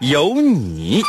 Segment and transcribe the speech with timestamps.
[0.00, 1.02] 有你。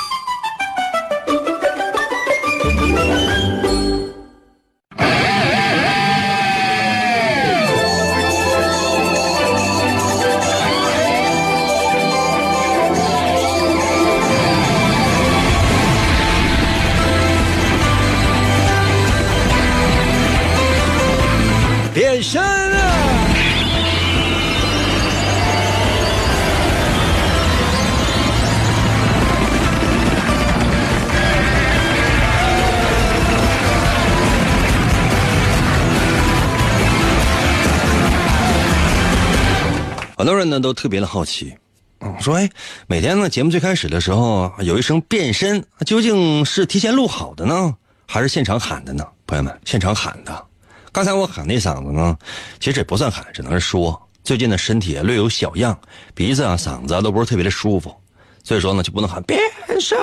[40.27, 41.57] 很多人呢都特别的好奇，
[42.01, 42.49] 嗯，说哎，
[42.85, 47.73] 每天呢节目最开始的时候有一声变身，究竟是提前录好的呢，
[48.05, 49.07] 还是现场喊的呢？
[49.25, 50.45] 朋友们，现场喊的。
[50.91, 52.17] 刚才我喊那嗓子呢，
[52.59, 55.79] 其实也不算喊，只能是说最近的身体略有小恙，
[56.13, 57.95] 鼻子啊、嗓子啊都不是特别的舒服，
[58.43, 59.39] 所以说呢就不能喊变
[59.79, 59.97] 身，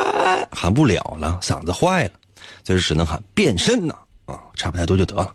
[0.51, 2.13] 喊不了了，嗓子坏了，
[2.65, 3.95] 所以只能喊变身呢
[4.25, 5.35] 啊，差不太多就得了。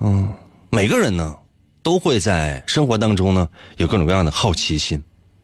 [0.00, 0.34] 嗯，
[0.68, 1.36] 每个人呢。
[1.84, 3.46] 都会在生活当中呢
[3.76, 5.00] 有各种各样的好奇心，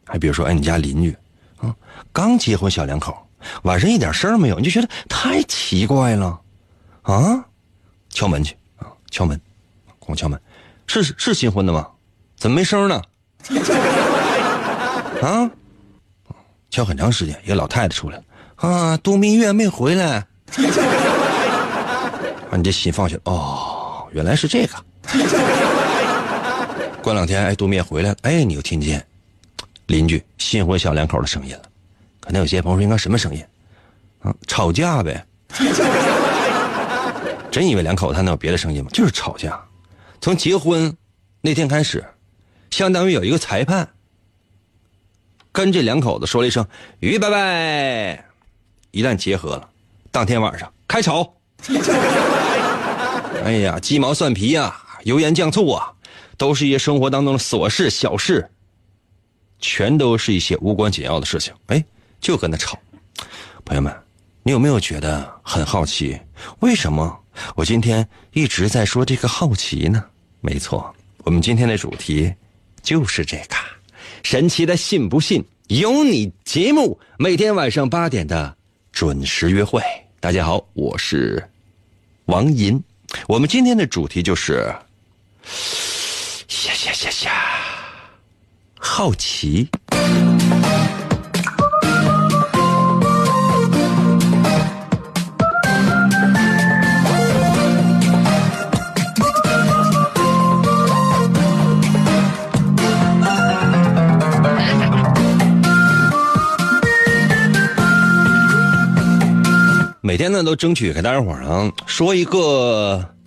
[0.07, 1.15] 还比如说，哎，你家邻居，
[1.59, 1.77] 啊，
[2.13, 3.15] 刚结婚小两口，
[3.63, 6.41] 晚上一点声没有，你就觉得太奇怪了，
[7.03, 7.45] 啊，
[8.09, 9.39] 敲门去啊，敲门，
[10.01, 10.41] 给我敲门，
[10.87, 11.87] 是是新婚的吗？
[12.39, 13.03] 怎么没声呢？
[15.21, 15.51] 啊，
[16.71, 18.25] 敲很长时间，一个老太太出来了，
[18.57, 20.27] 啊，度蜜月没回来，
[22.49, 24.75] 啊，你这心放下，哦，原来是这个。
[27.11, 29.05] 过两天，哎，度蜜月回来了，哎，你又听见
[29.87, 31.63] 邻居新婚小两口的声音了。
[32.21, 33.45] 可能有些朋友说，应该什么声音？
[34.21, 35.27] 啊，吵架呗。
[37.51, 38.91] 真以为两口子还能有别的声音吗？
[38.93, 39.61] 就是吵架。
[40.21, 40.97] 从结婚
[41.41, 42.05] 那天开始，
[42.71, 43.89] 相当于有一个裁判
[45.51, 46.65] 跟这两口子说了一声
[47.01, 48.25] “预拜拜”，
[48.93, 49.69] 一旦结合了，
[50.13, 51.35] 当天晚上开吵。
[53.45, 54.73] 哎呀，鸡毛蒜皮呀，
[55.03, 55.93] 油盐酱醋啊。
[56.41, 58.49] 都是一些生活当中的琐事小事，
[59.59, 61.53] 全都是一些无关紧要的事情。
[61.67, 61.85] 哎，
[62.19, 62.79] 就跟他吵。
[63.63, 63.95] 朋友们，
[64.43, 66.19] 你有没有觉得很好奇？
[66.61, 67.15] 为什么
[67.55, 70.03] 我今天一直在说这个好奇呢？
[70.41, 70.91] 没错，
[71.25, 72.33] 我们今天的主题
[72.83, 73.55] 就是这个
[74.23, 78.57] 神奇的信不信由你节目，每天晚上八点的
[78.93, 79.83] 准时约会。
[80.21, 81.47] 大家好，我是
[82.25, 82.83] 王银，
[83.29, 84.75] 我们今天的主题就是。
[86.87, 87.33] 呀呀呀！
[88.79, 89.69] 好奇。
[110.03, 113.20] 每天呢，都争取给大家伙儿啊说一个。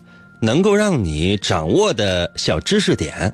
[0.44, 3.34] 能够让你掌握的小知识点，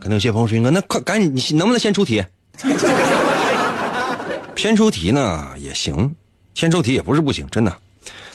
[0.00, 2.24] 可能有些朋友说：“云哥，那快赶紧，你能不能先出题？
[4.54, 6.14] 先出题呢也行，
[6.54, 7.76] 先出题也不是不行，真的。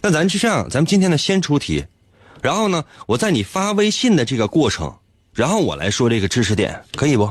[0.01, 1.85] 那咱就这样，咱们今天呢先出题，
[2.41, 4.93] 然后呢，我在你发微信的这个过程，
[5.33, 7.25] 然后我来说这个知识点，可以不？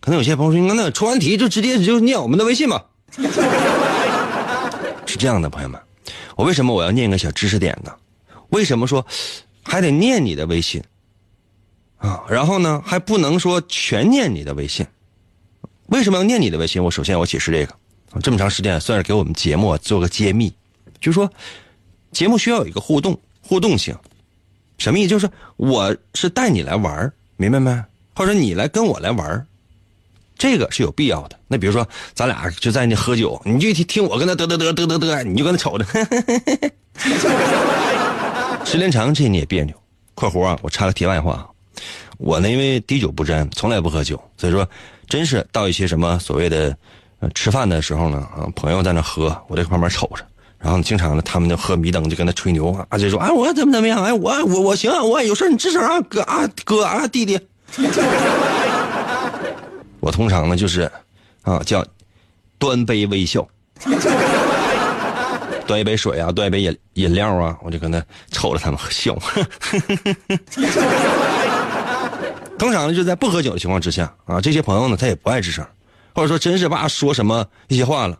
[0.00, 2.82] 可能有些朋友说：“云哥那出完题就直接就念我们的微信吧。
[5.04, 5.78] ”是这样的，朋友们，
[6.34, 7.92] 我为什么我要念个小知识点呢？
[8.50, 9.06] 为什么说
[9.62, 10.82] 还得念你的微信
[11.98, 12.24] 啊？
[12.28, 14.86] 然后呢，还不能说全念你的微信？
[15.86, 16.82] 为什么要念你的微信？
[16.82, 17.74] 我首先我解释这个，
[18.22, 20.52] 这么长时间算是给我们节目做个揭秘，
[21.00, 21.30] 就是说
[22.12, 23.96] 节目需要有一个互动互动性，
[24.78, 25.08] 什么意思？
[25.08, 27.82] 就是我是带你来玩明白没？
[28.14, 29.46] 或者你来跟我来玩
[30.36, 31.38] 这个是有必要的。
[31.48, 35.84] 那比如说咱俩就在那喝酒，你就听听我跟他嘚嘚嘚嘚嘚嘚，你就跟他瞅着。
[38.70, 39.74] 时间长，这你也别扭。
[40.14, 41.48] 括弧啊，我插个题外话，
[42.18, 44.68] 我呢因为滴酒不沾，从来不喝酒，所以说
[45.08, 46.76] 真是到一些什么所谓的
[47.34, 50.22] 吃饭的时候呢，啊，朋友在那喝，我在旁边瞅着，
[50.58, 57.40] 然后经常呢他们就喝迷瞪，就跟他吹牛啊，就说啊我怎么怎么样，哎我我我行，我有事你吱声啊哥啊哥啊弟弟。
[60.00, 60.82] 我通常呢就是
[61.40, 61.82] 啊叫
[62.58, 63.48] 端杯微笑
[65.68, 69.14] 端一杯水啊，端一杯饮饮料啊，我就搁那瞅着他们笑。
[72.58, 75.64] 通常呢，就在不喝酒的情况之下啊，这些朋友呢，他也不爱吱声，
[76.14, 78.18] 或者说真是吧说什么一些话了，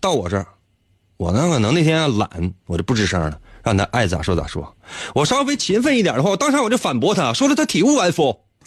[0.00, 0.46] 到我这儿，
[1.18, 2.28] 我呢可能那天懒，
[2.66, 4.74] 我就不吱声了，让他爱咋说咋说。
[5.14, 8.36] 我稍微勤奋一点的话，我当场我就反驳他，说的他体无完肤，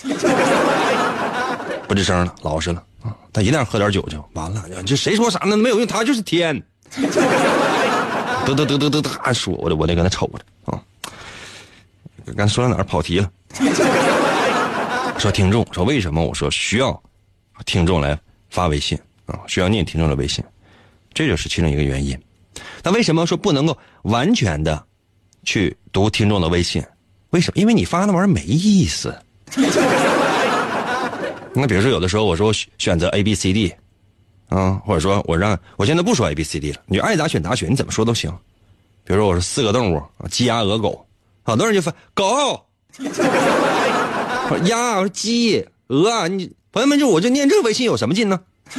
[1.88, 3.12] 不吱声了，老实了啊。
[3.34, 5.58] 他一旦喝点酒就完了，这谁说啥呢？
[5.58, 6.64] 没有用，他就是天。
[8.56, 10.40] 嘚嘚嘚嘚嘚嘚，说，我得我得搁那瞅着
[10.72, 10.81] 啊。
[12.38, 13.31] 刚说到哪儿跑题了？
[15.19, 17.04] 说听众说为什么我说需要
[17.66, 18.18] 听众来
[18.50, 19.40] 发微信啊？
[19.48, 20.44] 需要念听众的微信，
[21.13, 22.18] 这就是其中一个原因。
[22.84, 24.81] 那为什么说不能够完全的
[25.44, 26.84] 去读听众的微信？
[27.31, 27.60] 为什么？
[27.60, 29.13] 因为你发那玩意儿没意思。
[31.54, 33.74] 那比如说有的时候我说选择 A B C D，
[34.50, 38.30] 啊，或者说我让我现在不说 A B C D 了，你爱咋选咋选，你怎么说都行。
[39.06, 41.06] 比如说我说四个动物鸡鸭鹅狗，
[41.44, 42.66] 好多人就发狗。
[44.66, 48.42] 鸭、鸡、鹅，你朋友们就我就念这微信有什么劲呢？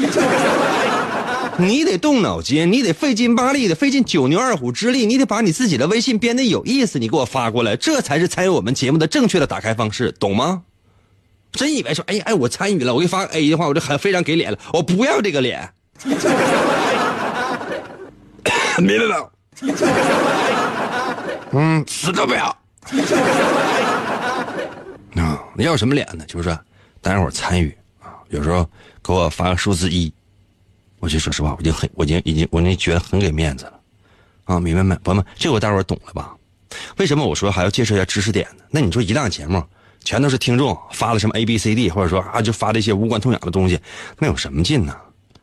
[1.58, 10.62] 你得动脑筋，你得费劲巴力的，费尽九牛二虎之力，你得把你自己的微信编得有意思，你给我发过来，这才是参与我们节目的正确的打开方式，懂吗？
[11.52, 15.68] 真以为说，哎哎，我参与了，我给你发个 A 的话，我就很非常给脸了，我不要这个脸，
[18.78, 19.32] 明白没有？
[21.52, 22.44] 嗯，死都不要。
[25.16, 26.24] 啊，你要什么脸呢？
[26.26, 26.48] 就是
[27.02, 28.64] 大家伙参与啊，有时候
[29.02, 30.12] 给我发个数字一，
[31.00, 33.72] 我就说实话，我就很，我已经已经，我那觉得很给面子了，
[34.44, 34.94] 啊，明白没？
[35.02, 36.34] 朋友们，这个大伙懂了吧？
[36.96, 38.62] 为什么我说还要介绍一下知识点呢？
[38.70, 39.62] 那你说一档节目
[40.04, 43.78] 全都是听众发了什么 A B C D，或者说啊就发这些无关痛痒的东西，
[44.18, 44.96] 那有什么劲呢？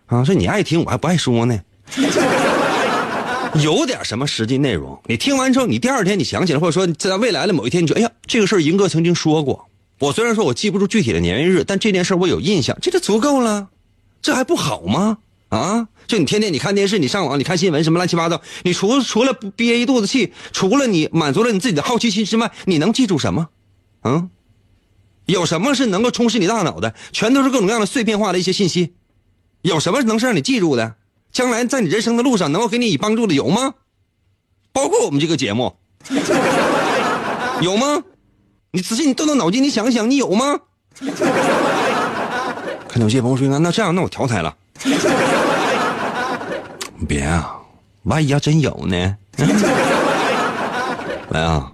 [0.07, 1.59] 啊，说你爱听，我还不爱说呢。
[3.61, 9.67] 有点什么实际内容，你听完之后，你第二天你想起来，或者说在未来的某一天，你觉得哎呀，这个事儿银哥曾经说过。
[9.99, 13.69] 我虽然说我记不住具体的年月日，但这件事我有印象，这就足够了。
[14.21, 15.17] 这还不好吗？
[15.49, 23.47] 啊，就你天天你看电视，你上网，你看新闻，什么乱七八糟，你除除了憋一肚子气，除了你满足了你自己的好奇心之外，你能记住什么？
[24.03, 24.29] 嗯，
[25.27, 26.93] 有什么是能够充实你大脑的？
[27.13, 28.95] 全都是各种各样的碎片化的一些信息。
[29.61, 30.95] 有什么能是让你记住的？
[31.31, 33.73] 将来在你人生的路上能够给你以帮助的有吗？
[34.71, 35.75] 包括我们这个节目，
[37.61, 38.01] 有吗？
[38.71, 40.59] 你仔细你动动脑筋，你想一想，你有吗？
[42.87, 44.55] 看有些朋友说，那这样，那我调台了。
[47.07, 47.53] 别啊，
[48.03, 49.17] 万一要真有呢？
[51.29, 51.69] 来啊，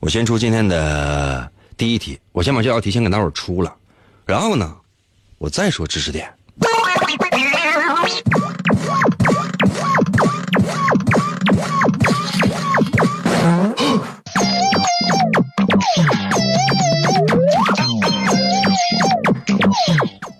[0.00, 3.70] 我先出今天的第一题，我先把这道题先给大伙出了，
[4.24, 4.74] 然后呢，
[5.36, 6.32] 我再说知识点。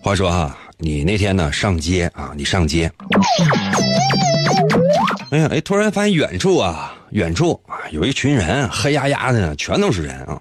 [0.03, 2.91] 话说哈，你那天呢上街啊，你上街，
[5.31, 10.39] 哎呀，哎，突然发现远处啊，远处啊有一群人，黑压压的，全都是人啊。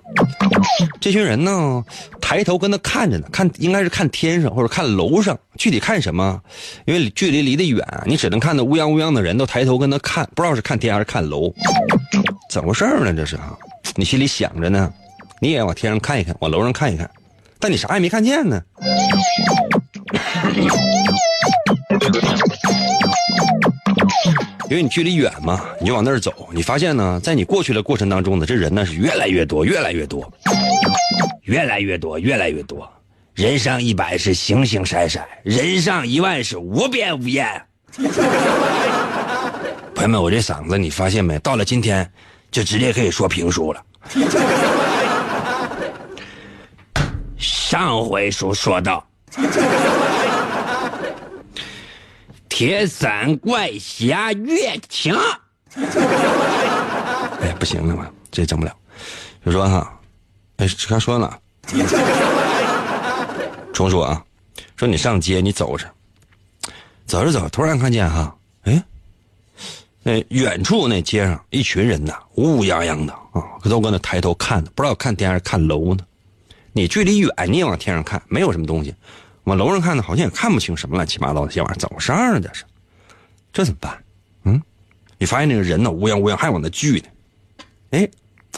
[0.99, 1.81] 这群人呢，
[2.19, 6.41] 抬头跟他看着呢，看应该是看天上或者看楼上，具体看什么？
[6.83, 11.53] 因为距离离得远，你只能看到乌泱乌泱的人都抬头跟他看，不知道是看天还是看楼，
[12.49, 13.13] 怎么回事呢？
[13.13, 13.55] 这是啊，
[13.95, 14.91] 你心里想着呢，
[15.39, 17.09] 你也往天上看一看，往楼上看一看，
[17.57, 18.61] 但你啥也没看见呢。
[24.75, 26.49] 因为你距离远嘛，你往那儿走。
[26.51, 30.29] 你发现呢，在你过去的过程当中呢，这人呢是越来越多，越来越多，
[31.43, 32.85] 越来越多，越来越多。
[33.35, 37.47] 人上一百是形形色色，人上一万是无边无沿。
[39.95, 41.39] 朋友们，我这嗓子你发现没？
[41.39, 42.11] 到了今天，
[42.51, 43.81] 就直接可以说评书了。
[47.37, 49.07] 上回书说到。
[52.55, 55.13] 铁伞怪侠岳强，
[55.75, 58.73] 哎呀，不行了嘛，这整不了。
[59.45, 59.99] 就说哈，
[60.55, 61.37] 哎，刚说呢，
[63.73, 64.23] 重说啊，
[64.77, 65.85] 说你上街，你走着，
[67.05, 68.33] 走着走，突然看见哈，
[68.63, 68.81] 哎，
[70.01, 76.05] 那远处那街上一群人呐，乌乌泱泱的啊，都搁那抬头看呢，不知道看天还是看楼呢。
[76.71, 78.95] 你距离远，你也往天上看，没有什么东西。
[79.45, 82.41] 往楼上看呢，好像也看不清什么乱七八糟的些玩意儿，怎么回事儿呢？
[82.41, 82.65] 这是，
[83.53, 84.03] 这怎么办？
[84.43, 84.61] 嗯，
[85.17, 87.07] 你发现那个人呢，乌泱乌泱还往那聚呢，
[87.91, 88.09] 哎，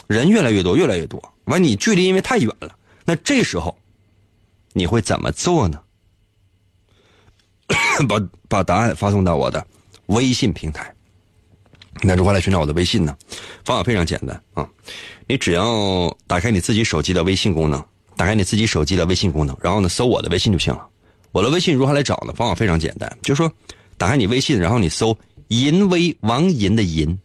[0.06, 1.22] 人越来越多，越来越多。
[1.44, 3.76] 完，你距离因为太远了，那这时候
[4.72, 5.80] 你会怎么做呢？
[8.08, 9.66] 把把答案发送到我的
[10.06, 10.94] 微信平台。
[12.00, 13.16] 那如何来寻找我的微信呢？
[13.64, 14.68] 方法非常简单啊，
[15.26, 17.84] 你只要打开你自己手机的微信功能，
[18.18, 20.86] 打开你自己手机的微信功能，然后呢搜我的微信就行了。
[21.30, 22.32] 我的微信如何来找呢？
[22.34, 23.52] 方法非常简单，就是说
[23.96, 25.16] 打开你微信，然后你搜
[25.48, 27.06] “淫威”王银的银，《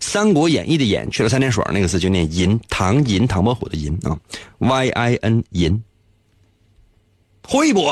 [0.00, 4.18] 三国演义》的演去了三点水那个字就念银，唐银唐伯虎的银啊
[4.58, 5.80] ，Y I N 银，
[7.46, 7.86] 会不？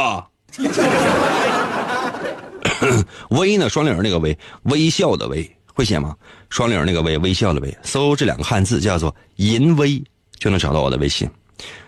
[3.30, 6.16] 微呢，双领那个微，微笑的微，会写吗？
[6.48, 10.02] 双领那个微，微笑的微，搜这两个汉字叫做“淫威”，
[10.40, 11.28] 就能找到我的微信。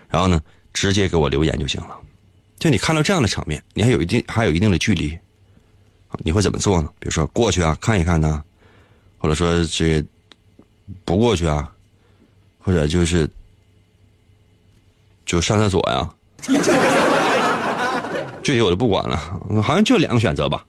[0.07, 0.39] 然后呢，
[0.73, 1.97] 直接给我留言就行了。
[2.59, 5.17] 就你看到这样的场面，你还有一定还有一定的距离，
[6.19, 6.89] 你会怎么做呢？
[6.99, 8.43] 比如说过去啊，看一看呢，
[9.17, 10.03] 或者说这
[11.03, 11.69] 不过去啊，
[12.59, 13.29] 或者就是
[15.25, 16.09] 就上厕所呀。
[18.43, 19.17] 具体我就不管了，
[19.61, 20.65] 好像就两个选择吧。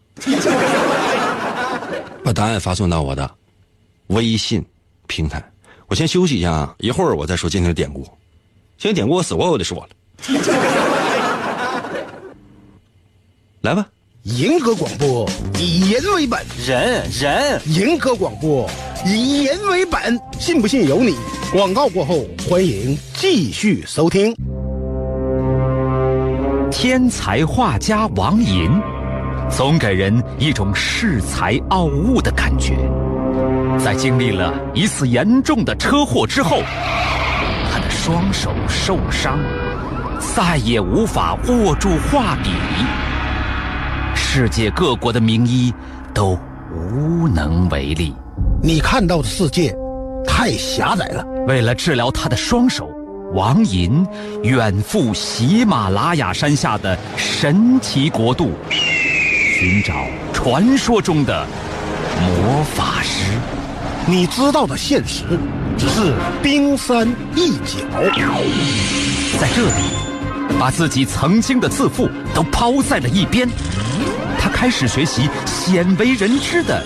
[2.23, 3.31] 把答案发送到我的
[4.09, 4.65] 微信
[5.07, 5.43] 平台。
[5.87, 8.07] 我先休息一下啊，一会儿我再说今天的典故。
[8.83, 9.89] 今天典故我死活我得说了。
[13.63, 13.87] 来吧，
[14.25, 15.25] 银河广播
[15.57, 18.69] 以人为本，人人银河广播
[19.07, 21.15] 以人为本，信不信由你。
[21.53, 24.35] 广告过后，欢迎继续收听。
[26.73, 28.69] 天才画家王寅，
[29.49, 32.77] 总给人一种恃才傲物的感觉。
[33.79, 36.65] 在经历了一次严重的车祸之后，
[38.05, 39.39] 双手受伤，
[40.35, 42.51] 再也无法握住画笔。
[44.13, 45.73] 世界各国的名医
[46.13, 46.37] 都
[46.75, 48.13] 无能为力。
[48.61, 49.73] 你看到的世界
[50.27, 51.25] 太狭窄了。
[51.47, 52.91] 为了治疗他的双手，
[53.35, 54.05] 王寅
[54.43, 59.95] 远赴喜马拉雅山下的神奇国度，寻找
[60.33, 61.47] 传说中的
[62.21, 63.31] 魔法师。
[64.07, 65.39] 你知道的现实
[65.79, 66.13] 只是
[66.43, 67.79] 冰山一角。
[69.41, 73.49] 在这里，把自己曾经的自负都抛在了一边。
[74.39, 76.85] 他开始学习鲜为人知的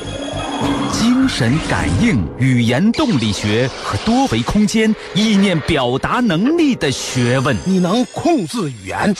[0.92, 9.14] 精神感应、语言动力学和多维空间意念表达能力的学问，你能控制语言，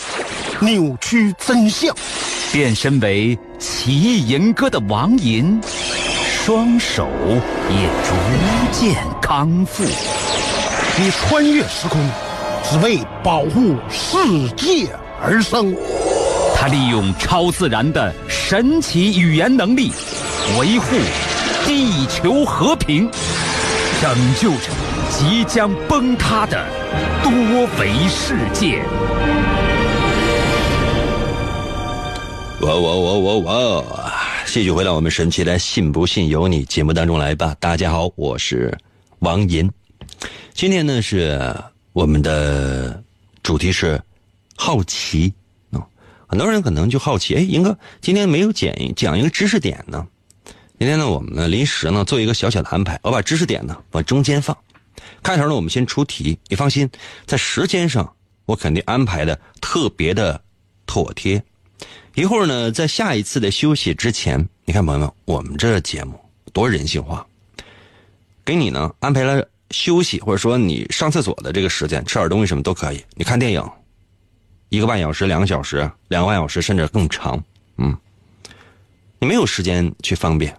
[0.60, 1.94] 扭曲真相，
[2.52, 5.60] 变身为奇异银歌的王吟，
[6.46, 7.08] 双手
[7.68, 8.14] 也逐
[8.70, 9.82] 渐康复。
[10.96, 12.00] 你穿越时空，
[12.62, 14.16] 只为保护世
[14.50, 14.88] 界
[15.20, 15.74] 而生。
[16.54, 19.90] 他利用超自然的神奇语言能力，
[20.60, 20.94] 维护
[21.66, 23.10] 地球和平，
[24.00, 24.70] 拯救着
[25.10, 26.64] 即将崩塌的
[27.24, 27.32] 多
[27.80, 28.84] 维世界。
[32.60, 34.05] 哇哇哇哇哇！
[34.46, 37.54] 继续回到我们神奇的“信不信由你”节目当中来吧。
[37.60, 38.76] 大家好，我是
[39.18, 39.70] 王银。
[40.54, 41.54] 今天呢是
[41.92, 43.02] 我们的
[43.42, 44.00] 主题是
[44.56, 45.34] 好奇。
[46.26, 50.06] 很多人可能就好奇，哎，英哥今天没有讲讲一个知识点呢？
[50.78, 54.56] 今天呢，我们呢临时呢做一个小小的安排，我把知识点呢往中间放。
[55.22, 56.88] 开头呢，我们先出题，你放心，
[57.26, 58.10] 在时间上
[58.46, 60.40] 我肯定安排的特别的
[60.86, 61.42] 妥帖。
[62.16, 66.18] 一会儿呢，在下一次的休息之前，你看朋友们，我们这节目
[66.50, 67.26] 多人性化，
[68.42, 73.62] 给你呢安排了休息或者说你上厕所的这个时间，吃点东西什么都可以，你看电影。
[74.70, 77.44] 一个半小时、两个小时、两个半小时，甚至更长，
[77.76, 77.94] 嗯，
[79.18, 80.56] 你没有时间去方便，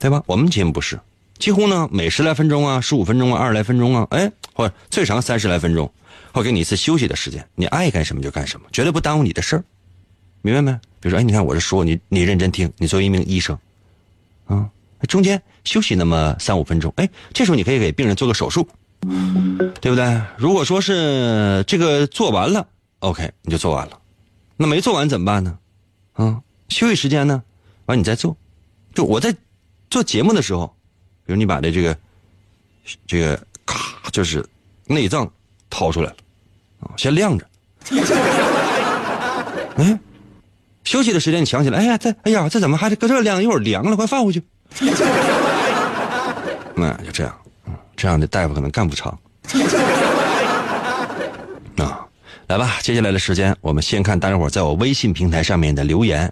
[0.00, 0.20] 对吧？
[0.26, 0.98] 我们节目不是，
[1.38, 5.90] 几乎呢每十来分钟啊、十五分钟啊、二十来分钟啊，哎，或者最长三十来分钟，
[6.32, 9.64] 会给你一次休息的时间，你爱干什么就干什么，绝对不耽误你的事儿，
[10.42, 10.72] 明白没？
[11.00, 13.58] 比如说，哎，你看我这说，你你认真听，你作为一名医生，
[14.46, 14.68] 啊，
[15.08, 18.68] 中间休息那么三五分钟，哎，这时候你可以给病人做个手术，
[19.80, 20.20] 对不对？
[20.36, 22.66] 如果说是这个做完了。
[23.00, 23.98] OK，你就做完了，
[24.56, 25.58] 那没做完怎么办呢？
[26.12, 27.42] 啊，休息时间呢？
[27.86, 28.36] 完你再做。
[28.94, 29.34] 就我在
[29.90, 30.72] 做节目的时候，
[31.26, 31.96] 比如你把这这个
[33.06, 34.44] 这个咔，就是
[34.86, 35.28] 内脏
[35.68, 36.16] 掏出来了，
[36.80, 37.44] 啊，先晾着。
[39.76, 39.98] 哎，
[40.84, 43.42] 休息的时间你想起来，哎呀，这哎呀，这怎么还得搁这晾？
[43.42, 44.42] 一会儿凉了，快放回去。
[46.74, 47.34] 那就这样，
[47.94, 49.16] 这样的大夫可能干不长。
[51.76, 52.06] 啊
[52.48, 56.30] 来吧，接下来的时间，我们先看大家伙在我微信平台上面的留言。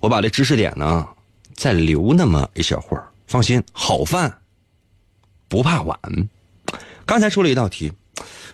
[0.00, 1.06] 我把这知识点呢，
[1.54, 3.04] 再留那么一小会儿。
[3.26, 4.38] 放心，好饭
[5.48, 5.98] 不怕晚。
[7.06, 7.92] 刚才出了一道题，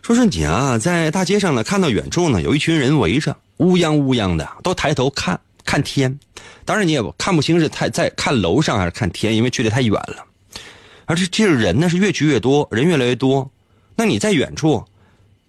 [0.03, 6.19] 说是你啊，在大街上呢，看到远处呢有一群人围着，乌泱乌泱的，都抬头看看天。
[6.65, 10.25] 当然你也看不清是太在看楼上还是看天，因为距离太远了。
[11.07, 13.51] 而且这个人呢是越聚越多，人越来越多，
[13.97, 14.85] 那你在远处，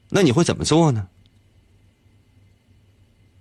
[0.10, 1.08] 那你会怎么做呢？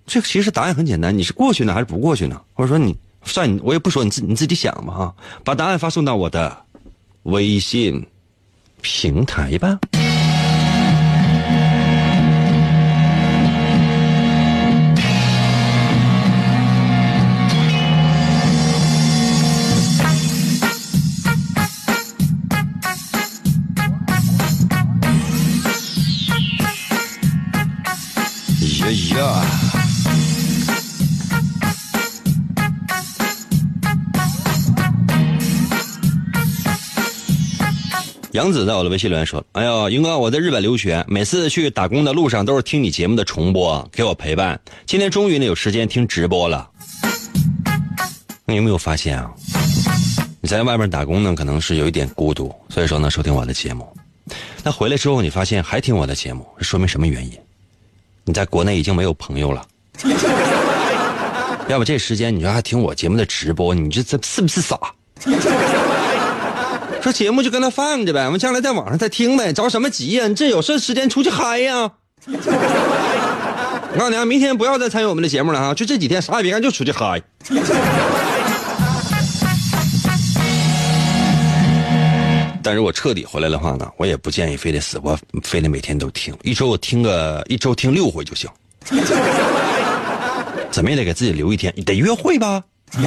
[0.06, 2.40] 这其实答案很简单，你是过去呢还是不过去呢？
[2.54, 6.64] 或者说你算你我也不说，你自你自己想吧哈，把答案发送到我的
[7.24, 8.04] 微信
[8.80, 9.78] 平台吧。
[28.90, 29.44] 呀呀！
[38.32, 44.58] 杨子在我的微信留言说：“哎呦，英哥，我在日本留学，每次去打工的路上都是听你节目的重播，给我陪伴。
[44.86, 46.70] 今天终于呢有时间听直播了。
[48.46, 49.28] 你有没有发现啊？
[50.40, 53.86] 你在外面打工呢，可能是有一点孤独，所以说呢收听我的节目。
[54.62, 57.32] 那回来之后，你发现还听我的节目，说明什么原因？
[58.28, 59.64] 你在国内已经没有朋友了。
[61.66, 64.78] 要不这时间你说还听我节目的直播，你这这是不是傻？”
[67.00, 70.28] 说节目就跟他放着呗，我们将来在网上再听呗，着什么急呀？
[70.28, 71.90] 你这有事时间出去嗨呀！
[72.26, 77.22] 我告诉你啊，明天不要再参与我们的节目了啊，就这几天啥也别干，就出去嗨。
[82.62, 88.50] 但是我彻底回来的话呢，我也不建议非得死活非得每天都听，一周我听个一周听六回就行。
[90.70, 92.62] 怎么也得给自己留一天，你得约会吧。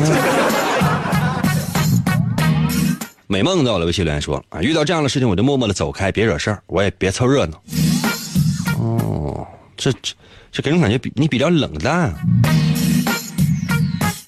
[3.28, 7.62] 美梦到了微信留言说啊，遇到这样的事情我就默默的走开，别惹事儿，我也别凑热闹。
[8.80, 10.14] 哦，这这
[10.52, 12.14] 这给人感觉比你比较冷淡。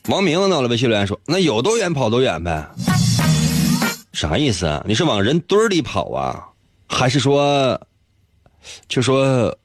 [0.08, 2.66] 王明到了微信留言说，那有多远跑多远呗？
[4.14, 4.84] 啥意思啊？
[4.88, 6.48] 你是往人堆里跑啊，
[6.88, 7.80] 还是说，
[8.88, 9.58] 就说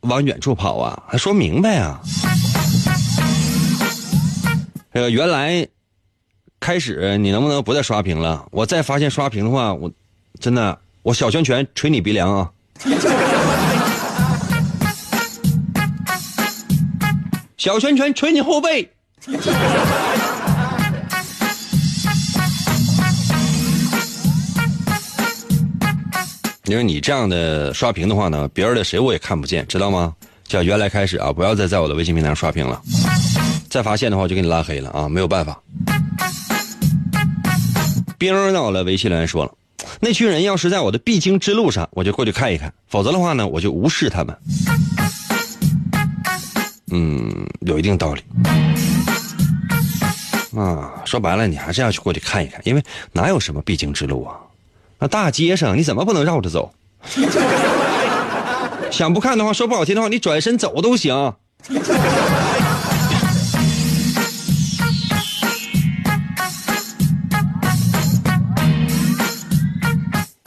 [0.00, 1.02] 往远处跑啊？
[1.06, 2.00] 还说明白啊？
[4.94, 5.68] 这个原来。
[6.58, 8.44] 开始，你能不能不再刷屏了？
[8.50, 9.92] 我再发现刷屏的话，我
[10.40, 12.50] 真的，我小拳拳捶你鼻梁啊！
[17.58, 18.90] 小拳拳捶你后背。
[26.66, 30.14] 因为你这样的刷屏的话呢，别人的谁我也看不见，知道吗？
[30.44, 32.80] 叫原来开始啊，不要再在我的微信平台上刷屏了。
[33.68, 35.60] 再发现的话，我就给你拉黑了啊，没有办法。
[38.18, 39.52] 兵到了，微信留言说了，
[40.00, 44.36] 那群人要是在我的必经之路上，我就过去看一看；否则的话呢，我就无视他们。
[46.90, 48.22] 嗯，有一定道理。
[50.56, 54.34] 啊，说白了，你还是要去过去看一看，因为哪有什么必经之路啊？
[54.98, 56.72] 那大街上你怎么不能绕着走？
[58.90, 61.34] 想不看的话，说不好听的话，你转身走都行。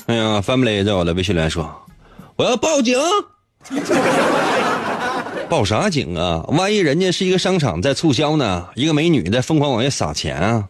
[0.08, 1.70] 哎呀，family 在我的微信留言说
[2.36, 2.98] ：“我要报警，
[5.48, 6.44] 报啥警啊？
[6.48, 8.66] 万一人家是一个商场在促销呢？
[8.74, 10.64] 一个美女在疯狂往外撒钱啊？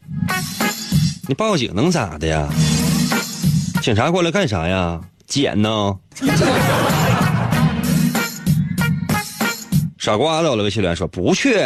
[1.30, 2.50] 你报警能咋的呀？
[3.90, 5.02] 警察过来干啥呀？
[5.26, 5.98] 捡呢？”
[9.98, 11.58] 傻瓜在我的微信留言说：“不去，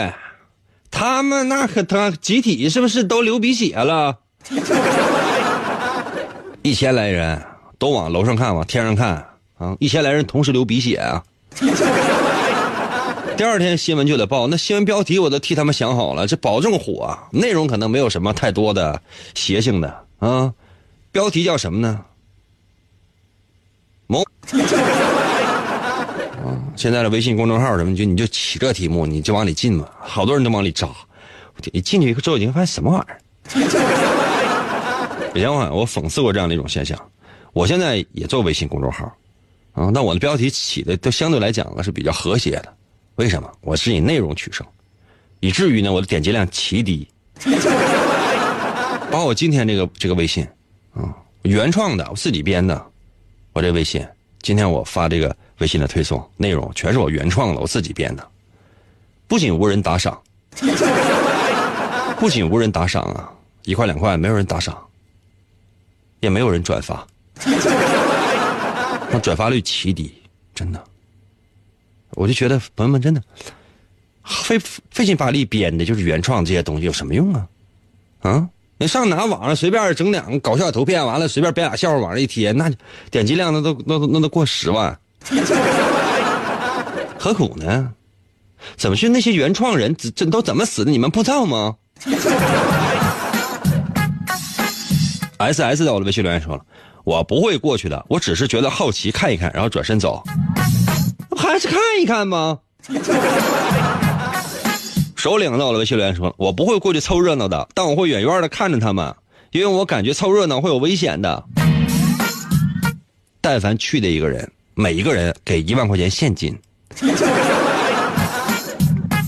[0.89, 4.19] 他们那可他集体是不是都流鼻血了？
[6.63, 7.43] 一千来人。”
[7.77, 9.15] 都往楼上看，往天上看
[9.57, 9.75] 啊！
[9.81, 11.21] 一千来人同时流鼻血啊！
[13.36, 17.19] 第二天新闻就得报，那新闻标题我都替他们想好了，这保证火。
[17.31, 19.01] 内容可能没有什么太多的
[19.36, 20.53] 邪性的啊，
[21.12, 21.99] 标题叫什么呢？
[26.43, 26.60] 啊！
[26.75, 30.89] 现在的微信公众号什么，就你就起这题目，你就往里进嘛，好多人都往里扎。
[31.71, 33.19] 你进去之后，你会发现什么玩意儿？
[35.36, 36.99] 以前我我讽刺过这样的一种现象。
[37.53, 39.06] 我现在也做微信公众号，
[39.73, 42.73] 啊，那我的标题起的都相对来讲呢是比较和谐的，
[43.15, 43.49] 为什么？
[43.62, 44.65] 我是以内容取胜，
[45.39, 47.08] 以至于呢我的点击量奇低。
[49.12, 50.43] 把我今天这个这个微信，
[50.95, 52.84] 啊，原创的，我自己编的，
[53.53, 54.03] 我这微信，
[54.43, 58.27] 今天我发这个微信的推送内容全是我原创的，我自己编的，
[59.25, 60.21] 不仅无人打赏，
[62.19, 63.32] 不仅无人打赏啊，
[63.63, 64.77] 一块两块没有人打赏，
[66.19, 67.08] 也没有人转发。
[69.10, 70.13] 那转发率奇低，
[70.53, 70.84] 真的，
[72.12, 73.23] 我就觉得朋友们真的，
[74.25, 74.60] 费
[74.91, 77.47] 费劲巴力编的，就是原创这些东西有什么用啊？
[78.23, 78.49] 啊，
[78.84, 82.69] 你上哪网上随便整两个搞笑图片，完了随便编俩笑话往上一贴，那
[83.10, 85.00] 点击量那都那都那都过十万，
[87.17, 87.89] 何苦呢？
[88.76, 90.91] 怎么是那些原创人这这都怎么死的？
[90.91, 91.76] 你们不知道吗
[95.38, 96.65] ？S S 在我的微信留言说了，
[97.06, 100.22] 我不会过去的，我只是觉得好奇看一看，然后转身走，
[101.38, 102.60] 还是看一看吗？
[105.23, 109.15] 首领到了微信留言说，我不会过去凑热闹的，但我会远远的看着他们，
[109.51, 111.41] 因为我感觉凑热闹会有危险的。
[113.39, 116.53] 但凡去的一个人，每一个人给一万块钱现金。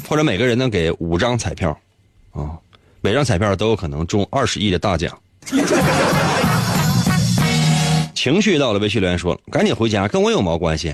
[0.09, 1.69] 或者每个人呢给五张彩票，
[2.33, 2.59] 啊，
[2.99, 5.17] 每张彩票都有可能中二十亿的大奖。
[8.13, 10.93] 情绪到了，微信留言说：“赶紧回家，跟我有毛关系？”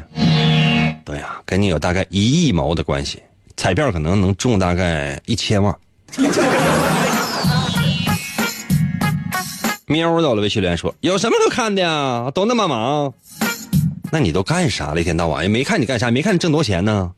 [1.03, 3.19] 对呀，跟你有大概一亿毛的关系。
[3.61, 5.77] 彩票可能能中大概一千万。
[9.85, 12.31] 喵到了，微信留言说：“有什么可看的呀？
[12.33, 13.13] 都那么忙，
[14.11, 15.01] 那你都干啥了？
[15.01, 17.11] 一天到晚也没看你干啥，没看你挣多少钱呢？”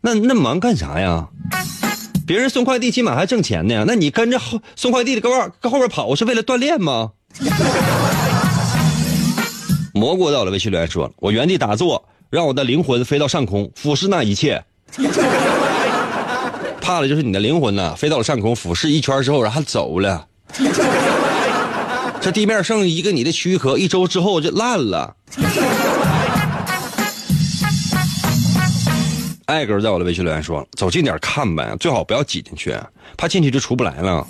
[0.00, 1.26] 那那忙干啥呀？
[2.24, 7.10] 别人送快递起码还挣钱呢，那你跟着后送快递的搁后搁后边跑是为了锻炼吗？
[9.92, 14.62] 蘑菇到了，微信留言说：“我原地打坐，让我的灵魂飞到上空，俯视那一切。
[16.84, 20.26] 怕的就是你的灵魂呐，飞到了上空，俯视一圈之后，然后走了。
[22.20, 25.16] 这地面剩一个你的躯壳，一周之后就烂了。”
[29.46, 32.76] 艾哥在我的微信留言说：“走近点看呗，最好不要挤进去，
[33.16, 34.26] 怕进去就出不来了。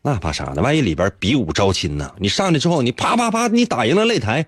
[0.00, 0.62] 那怕啥呢？
[0.62, 2.10] 万一里边比武招亲呢？
[2.18, 4.46] 你上去之后，你啪啪啪，你打赢了擂台，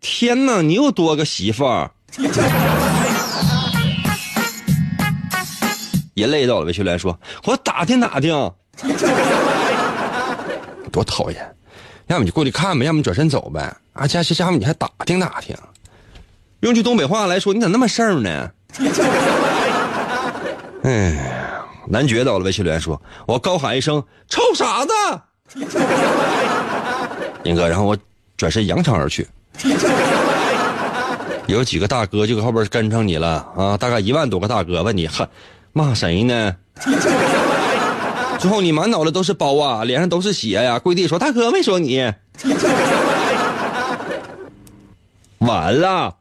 [0.00, 1.90] 天哪，你又多个媳妇儿。”
[6.16, 8.50] 也累到了微信留言说：“我打听打听，
[10.90, 11.54] 多讨厌！
[12.06, 13.60] 要么你过去看呗，要么转身走呗。
[13.92, 15.54] 啊，加加加，你还打听打听。”
[16.60, 18.50] 用句东北话来说，你咋那么事儿呢？
[20.84, 22.98] 哎呀，男爵到了，微信留言说
[23.28, 24.92] ：“我高喊一声‘臭傻子’，
[27.44, 27.94] 英哥，然后我
[28.38, 29.28] 转身扬长而去。
[31.46, 35.28] 有几个大哥就搁后边跟上你了啊，大概一万多个大哥问你喊
[35.76, 36.56] 骂谁呢？
[38.40, 42.00] 最后你满脑子都是包啊，脸上都是血呀，跪地说大哥没说你，
[45.40, 46.16] 完了。”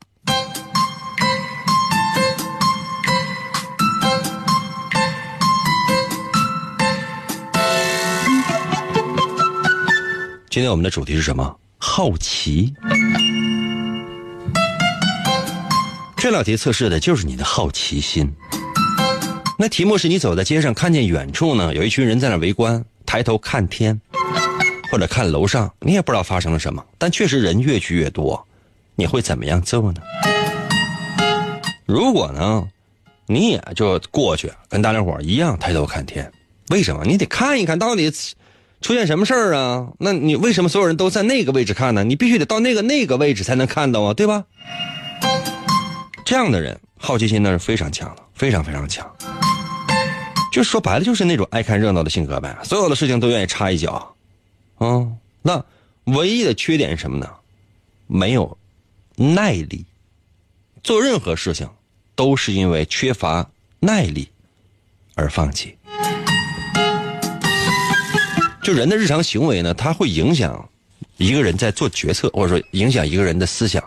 [10.50, 11.58] 今天我们的主题是什么？
[11.78, 12.74] 好奇。
[16.18, 18.30] 这道题测试的就是你的好奇心。
[19.58, 24.00] 那题目是你走在街上，看见远处呢有一群人在那围观，抬头看天，
[24.92, 28.46] 或者看楼上，你也不知道发生了什么，但确实人越聚越多，
[28.96, 30.02] 你会怎么样做呢？
[31.86, 32.68] 如果呢，
[33.28, 36.32] 你也就过去跟大家伙一样抬头看天，
[36.70, 37.06] 为什么？
[37.06, 38.12] 你得看一看到底。
[38.82, 39.88] 出现什么事儿啊？
[39.98, 42.04] 那你为什么所有人都在那个位置看呢？
[42.04, 44.44] 你必须得到那个那个位置才能看到啊，对吧？
[46.24, 49.10] 这样的人好奇心那是非常强的，非常非常强。
[50.52, 52.56] 就说白了，就是那种爱看热闹的性格呗。
[52.64, 54.16] 所有的事情都愿意插一脚，
[54.78, 55.08] 啊，
[55.42, 55.66] 那
[56.06, 57.30] 唯一的缺点是什么呢？
[58.08, 58.58] 没有
[59.16, 59.86] 耐力。
[60.84, 61.68] 做任何事情
[62.14, 64.30] 都是因为缺乏耐力
[65.16, 65.76] 而放弃。
[68.62, 70.70] 就人的日常行为呢，它会影响
[71.18, 73.84] 一个人在做决策，或者说影响一个人的思想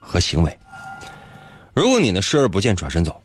[0.00, 0.58] 和行为。
[1.74, 3.22] 如果你呢视而不见，转身走，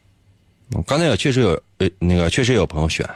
[0.88, 3.08] 刚才也确实有呃那个确实有朋友选，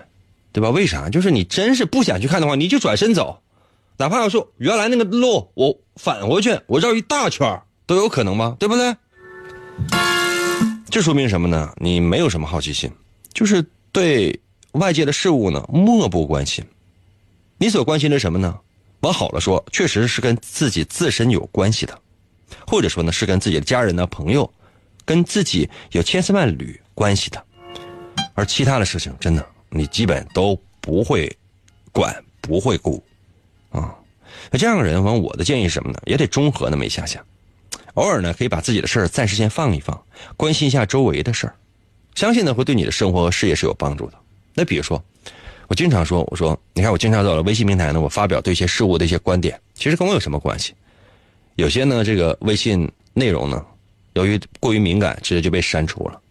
[0.51, 0.69] 对吧？
[0.69, 1.09] 为啥？
[1.09, 3.41] 就是你真是不想去看的话，你就转身走，
[3.97, 8.55] 哪怕要说原来那个路我返回去，我绕一大圈都有可能吗？
[8.59, 8.95] 对不对？
[10.89, 11.73] 这说明什么呢？
[11.77, 12.91] 你没有什么好奇心，
[13.33, 14.39] 就是对
[14.71, 16.63] 外界的事物呢漠不关心。
[17.57, 18.57] 你所关心的什么呢？
[19.01, 21.99] 往好了说，确实是跟自己自身有关系的，
[22.65, 24.51] 或者说呢，是跟自己的家人呢、朋友，
[25.05, 27.43] 跟自己有千丝万缕关系的。
[28.37, 31.35] 而其他的事情，真的你基本都不会
[31.91, 33.03] 管、不会顾
[33.71, 33.95] 啊。
[34.51, 35.99] 那这样的人，完我的建议是什么呢？
[36.05, 37.19] 也得中和那么一下下，
[37.95, 39.99] 偶尔呢，可以把自己的事儿暂时先放一放，
[40.37, 41.55] 关心一下周围的事儿，
[42.13, 44.13] 相信呢，会对你的生活和事业是有帮助的。
[44.53, 45.03] 那比如说。
[45.69, 50.73] 我经常说，我说，你看，我经常在微信平台呢，我发表对一些事物的一些观点，其实跟我有什么关系？
[51.55, 53.65] 有些呢，这个微信内容呢，
[54.13, 56.21] 由于过于敏感，直接就被删除了。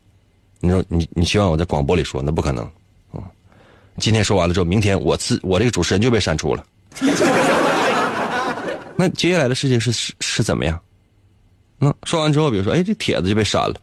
[0.66, 2.68] 你说你你希望我在广播里说，那不可能。
[3.12, 3.22] 嗯，
[3.98, 6.66] 今天说完了之后，明天我自我这个主持人就被删除了。
[8.96, 10.80] 那接下来的事情是是是怎么样？
[11.78, 13.74] 那说完之后，比如说，哎，这帖子就被删了，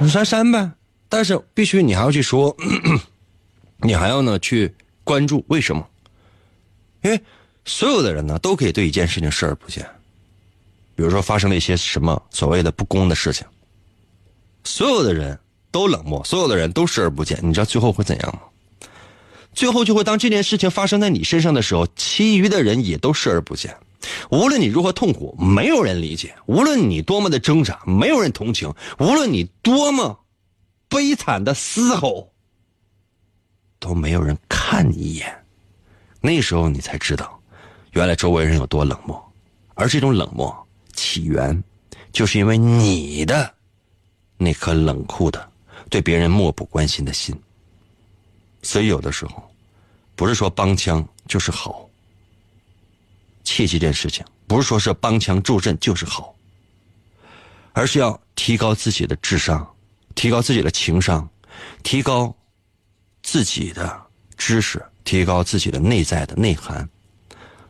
[0.00, 0.70] 你 删删呗。
[1.08, 2.54] 但是必须你还要去说，
[3.78, 5.86] 你还要呢去关注为什么？
[7.02, 7.20] 因为
[7.64, 9.86] 所有的人呢都可以对一件事情视而不见。
[10.96, 13.46] 比如说发生了一些什么所谓的不公的事情，
[14.66, 15.38] 所有的人
[15.70, 17.38] 都冷漠，所有的人都视而不见。
[17.42, 18.40] 你知道最后会怎样吗？
[19.54, 23.74] 最后就会当这件事情发生在你身上的时候，其余的人也都视而不见。
[24.30, 30.20] 无论你如何痛苦，没有人理解；无论你多么的挣扎，没有人同情；无论你多么
[30.88, 32.32] 悲惨的嘶吼，
[33.78, 35.44] 都没有人看你一眼。
[36.20, 37.40] 那时候你才知道，
[37.92, 39.32] 原来周围人有多冷漠，
[39.74, 40.54] 而这种冷漠
[40.92, 41.64] 起源，
[42.12, 43.52] 就是因为你的
[44.36, 45.50] 那颗冷酷的、
[45.88, 47.34] 对别人漠不关心的心。
[48.62, 49.50] 所以有的时候，
[50.14, 51.88] 不是说帮腔就是好。
[53.44, 56.34] 切记这件事情，不是说是帮腔助阵就是好，
[57.72, 59.72] 而是要提高自己的智商，
[60.16, 61.28] 提高自己的情商，
[61.84, 62.34] 提高
[63.22, 64.02] 自己的
[64.36, 66.88] 知识，提高自己的内在的内涵，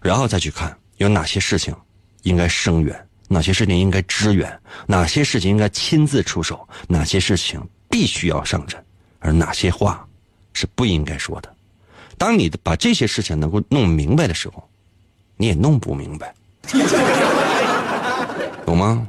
[0.01, 1.77] 然后再去看有哪些事情
[2.23, 8.83] 应该声援，哪些事情应该支援，哪些事情应该亲自出手，哪些事情必须要上阵，
[9.19, 10.07] 而哪些话
[10.53, 11.53] 是不应该说的。
[12.19, 14.67] 当你把这些事情能够弄明白的时候。
[15.39, 16.35] 你也弄不明白，
[18.65, 19.07] 懂吗？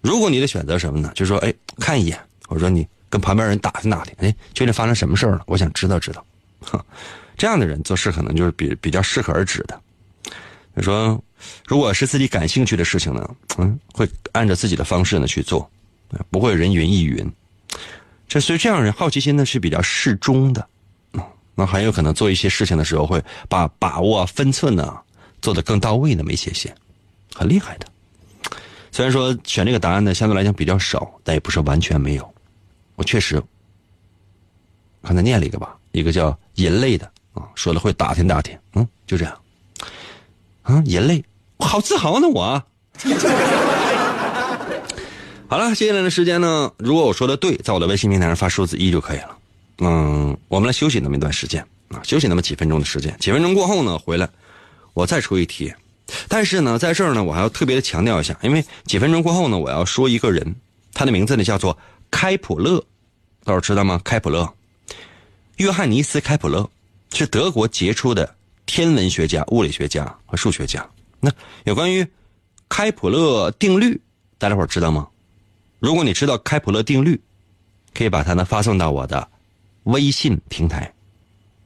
[0.00, 1.10] 如果你的选择什么呢？
[1.16, 5.42] 就说，哎，看一眼，或者说你跟旁边人打听打听，哎，究竟发生什么事了？
[5.48, 6.24] 我想知道知道。
[6.60, 6.86] 哈
[7.36, 9.82] 这样的人做事可能就是比比较适可而止的。
[10.76, 11.20] 就说，
[11.66, 15.68] 如果是自己感兴趣的事情呢，嗯，会按照自己的方式呢去做，
[16.30, 17.32] 不会人云亦云。
[18.28, 20.68] 这所以这样人好奇心呢是比较适中的，
[21.54, 24.96] 那很有可能做一些事情的时候会把把握分寸呢。
[25.42, 26.74] 做的更到位那么一些些，
[27.34, 27.86] 很厉害的。
[28.90, 32.34] 虽然说选这个答案呢相对来讲比较少，但也不是完全没有。
[32.96, 33.40] 我确实，
[35.02, 39.38] 刚才念了一个吧，一个叫银类的啊，说了会打听打听，嗯，就这样。
[40.66, 41.24] 啊，人类，
[41.58, 42.62] 我好自豪呢我。
[45.48, 49.36] 好了，接下来的时间呢，如果我说的对，在我的微信平台上发数字一就可以了。
[49.78, 54.28] 嗯，我们来休息那么一段时间啊，休息那么几分钟的时间，几分钟过后呢，回来。
[54.92, 55.72] 我再出一题，
[56.26, 60.56] 但是呢，在这儿呢，我还要特别的强调一下，因为几分钟过后呢，我要说一个人，
[60.92, 61.78] 他的名字呢叫做
[62.10, 62.82] 开普勒，
[63.44, 64.00] 大伙知道吗？
[64.02, 64.52] 开普勒，
[65.58, 66.68] 约翰尼斯·开普勒
[67.12, 68.34] 是德国杰出的
[68.66, 70.86] 天文学家、物理学家和数学家。
[71.20, 71.30] 那
[71.64, 72.06] 有关于
[72.68, 73.98] 开普勒定律，
[74.36, 75.08] 大家伙知道吗？
[75.78, 77.20] 如果你知道开普勒定律，
[77.94, 79.26] 可以把它呢发送到我的
[79.84, 80.92] 微信平台，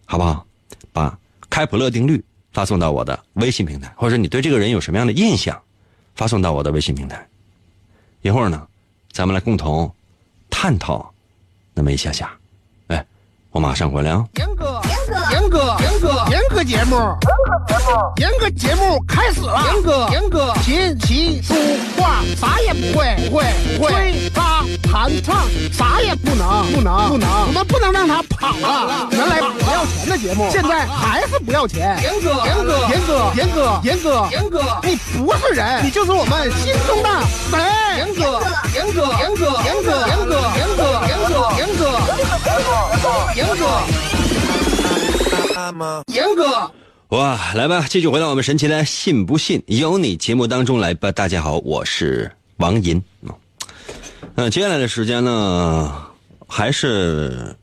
[0.04, 0.46] 好不好？
[0.92, 2.22] 把开普勒定律。
[2.52, 5.56] 发送到我的微信平台，或者你对这个人有什么样的印象，
[6.16, 7.24] 发送到我的微信平台。
[8.22, 8.66] 一会儿呢，
[9.12, 9.88] 咱们来共同
[10.50, 11.14] 探讨
[11.72, 12.36] 那么一下下。
[12.88, 13.06] 哎，
[13.52, 14.28] 我马上回来啊。
[16.60, 17.16] 哥，严哥节目，
[18.16, 19.62] 严哥节目开始了。
[19.72, 21.54] 严哥，严哥，琴棋书
[21.96, 23.44] 画啥也不会，不会，
[23.78, 25.36] 不会，吹拉弹唱。
[25.72, 29.08] 啥也不能，不能，不能，我们不能让他跑了。
[29.10, 31.98] 原来不要钱的节目，现在还是不要钱。
[32.02, 37.08] 严哥，严哥，严哥，严哥，严哥，严哥，你不是人，你就是我们心中的
[37.50, 37.58] 神。
[37.96, 38.42] 严哥，
[38.74, 41.84] 严哥，严哥，严哥，严哥，严哥，严哥，严哥，
[43.34, 43.64] 严哥，
[46.06, 46.70] 严哥。
[47.08, 51.12] 哇，来吧，继续回到我们神奇的“信不信由你”节目当中来吧。
[51.12, 53.02] 大家好，我是王银。
[54.36, 56.06] 嗯，接下来的时间呢，
[56.46, 57.54] 还是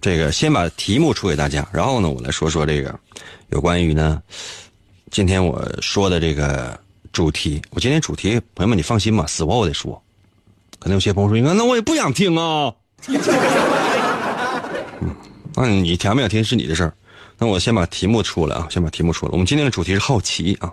[0.00, 2.98] 这个先把题目出给大家，然后呢，我来说说这个
[3.50, 4.22] 有关于呢，
[5.10, 6.78] 今天我说的这个
[7.12, 7.60] 主题。
[7.70, 10.00] 我今天主题，朋友们你放心吧，死活我得说。
[10.78, 12.72] 可能有些朋友说，那那我也不想听啊。
[15.00, 15.14] 嗯，
[15.54, 16.94] 那你想不想听是你的事儿。
[17.38, 19.32] 那我先把题目出来啊，先把题目出来。
[19.32, 20.72] 我们今天的主题是好奇啊。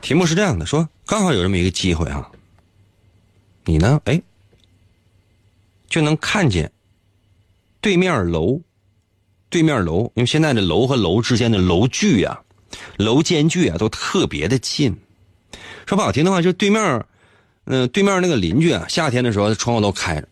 [0.00, 2.30] 题目是这样的，说刚好有这么一个机会啊。
[3.64, 4.00] 你呢？
[4.04, 4.20] 哎，
[5.88, 6.70] 就能看见
[7.80, 8.60] 对面楼，
[9.48, 12.42] 对面楼，因为现在的楼和楼之间的楼距啊，
[12.98, 14.94] 楼间距啊都特别的近。
[15.86, 17.04] 说不好听的话，就对面，
[17.64, 20.28] 嗯，对面那个邻居啊，夏天的时候窗户都开着，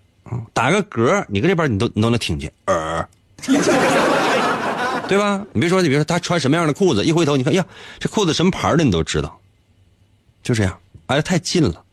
[0.52, 3.08] 打个嗝，你搁这边你都你都能听见，呃，
[5.12, 5.44] 对吧？
[5.52, 7.62] 你别说，你别说他穿什么样的裤子，一回头你看，呀，
[7.98, 9.38] 这裤子什么牌的你都知道，
[10.42, 11.84] 就这样，挨得太近了。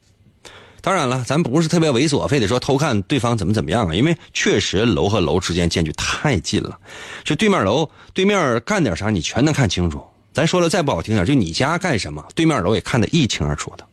[0.80, 6.80] 当然了，咱不是特别猥琐，非得说偷看对方怎么怎么样啊，因为确实楼和楼之间间距太近了，
[7.26, 10.02] 就对面楼对面干点啥，你全能看清楚。
[10.32, 13.86] 咱说的再不好听点，就你家干什么，对面楼也看得一清二楚的。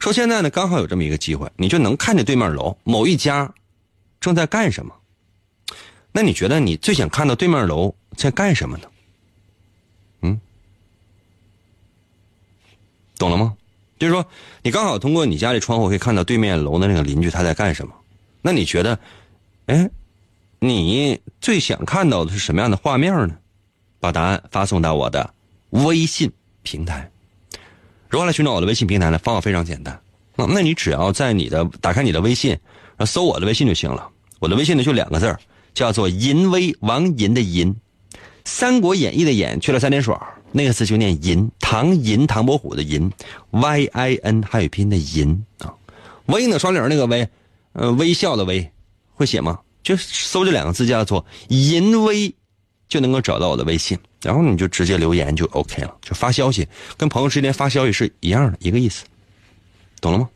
[0.00, 3.54] 说现在呢，刚好有这么一个机会，你就能看见对面楼某一家
[4.20, 4.92] 正在干什么。
[6.10, 8.88] 那你觉得你最想看到对面楼在干什么呢？
[10.22, 10.40] 嗯，
[13.16, 13.56] 懂了吗？
[13.98, 14.26] 就是说，
[14.62, 17.94] 你刚好通过你家里窗户可以看到对面楼的那个邻居他在干什么。
[18.42, 18.98] 那你觉得，
[19.66, 19.88] 哎，
[20.58, 23.36] 你最想看到的是什么样的画面呢？
[24.00, 25.32] 把答案发送到我的
[25.70, 26.30] 微信
[26.62, 27.10] 平台。
[28.08, 29.18] 如何来寻找我的微信平台呢？
[29.18, 29.94] 方法非常简单
[30.36, 32.58] 啊，那你只要在你的打开你的微信，
[33.06, 34.10] 搜我的微信就行了。
[34.40, 35.34] 我的微信呢就两个字。
[35.72, 37.72] 叫做淫威王淫的淫，
[38.50, 40.12] 《三国演义》的演去了三点水
[40.50, 41.48] 那个字就念淫。
[41.60, 43.10] 唐银唐伯虎的银
[43.50, 45.72] ，Y I N 汉语拼音的淫啊，
[46.26, 47.28] 微呢双领那个微，
[47.72, 48.68] 呃微笑的微，
[49.14, 49.60] 会写吗？
[49.84, 52.34] 就搜这两个字叫做淫威，
[52.88, 59.04] 就能够找到我的微信，然后你就直接留言就 OK 了，就发消息，跟朋友之间发消息是一样的一个意思，
[60.00, 60.28] 懂了吗？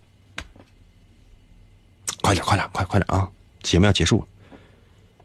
[2.22, 3.28] 快点快点快快点啊！
[3.62, 4.26] 节目要结束了。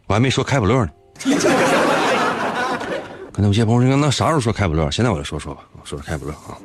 [0.07, 0.91] 我还没说开普勒呢，
[3.39, 4.91] 刚才有些朋友说那啥时候说开普勒？
[4.91, 6.59] 现在我来说说吧，说说开普勒啊。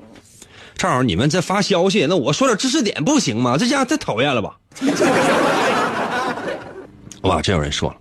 [0.77, 3.57] 正好你们在发消息，那我说点知识点不行吗？
[3.57, 4.57] 这家伙太讨厌了吧！
[7.23, 7.97] 哇，真有人说了，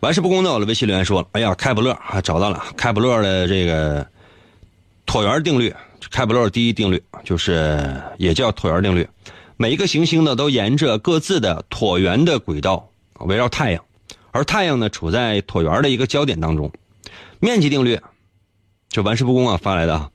[0.00, 4.04] 玩世不恭的我的微信留言说了，哎呀，开普勒啊找到了开普勒的这个
[5.06, 5.72] 椭圆定律，
[6.10, 9.08] 开普勒第一定律就是也叫椭圆定律，
[9.56, 12.88] 每一个行星呢都沿着各自的椭圆的轨道
[13.20, 13.84] 围绕太阳。
[14.32, 16.72] 而太阳呢，处在椭圆的一个焦点当中。
[17.44, 18.00] 面积定律，
[18.88, 20.10] 就玩世不恭啊发来的啊，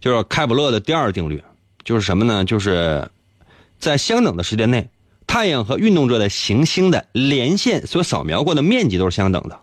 [0.00, 1.40] 就是开普勒的第二定律，
[1.84, 2.44] 就是什么呢？
[2.44, 3.08] 就是
[3.78, 4.90] 在相等的时间内，
[5.24, 9.60] 太阳和运动着的行星的连线所扫描过的面积都是相等的。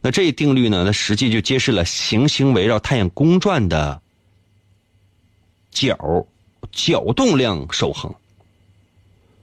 [0.00, 4.02] 那这一定律呢，它实际就揭示了行星围绕太阳公转的
[5.70, 6.26] 角
[6.72, 8.12] 角动量守恒。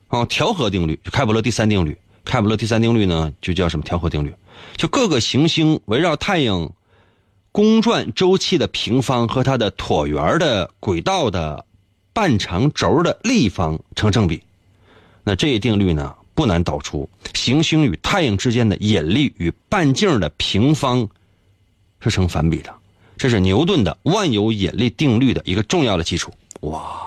[0.10, 1.98] 啊，调和定律，开普勒第三定律。
[2.26, 4.34] 开普勒第三定律呢，就叫什么调和定律？
[4.76, 6.72] 就各个行星围绕太阳
[7.52, 11.66] 公转周期的平方和它的椭圆的轨道的
[12.12, 14.42] 半长轴的立方成正比。
[15.24, 21.08] 那这一定律呢，不难导出行星与太阳之间的引力与半径的平方
[22.00, 22.74] 是成反比的。
[23.16, 26.32] 这是牛顿的万有引力定律的一个重要的基础。
[26.62, 27.00] 哇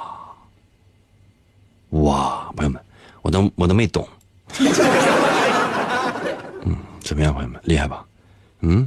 [1.90, 2.80] 哇，朋友们，
[3.22, 4.06] 我都我都没懂。
[7.06, 8.04] 怎么样，朋友们，厉害吧？
[8.62, 8.84] 嗯，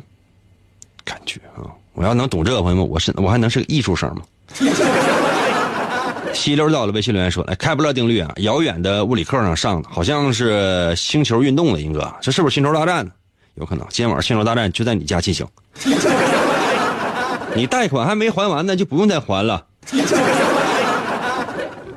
[1.05, 4.21] 感觉啊，我要能懂这个，朋友们，我是我还能是个艺术生吗？
[6.33, 13.11] 稀溜到了微信留言说：“来，开普勒定律啊，遥远的物理课上上的，好像是星球运动的，英哥，这是不是星球大战呢？
[13.55, 15.47] 有可能，今天晚上星球大战就在你家进行。
[17.55, 19.65] 你贷款还没还完呢，就不用再还了。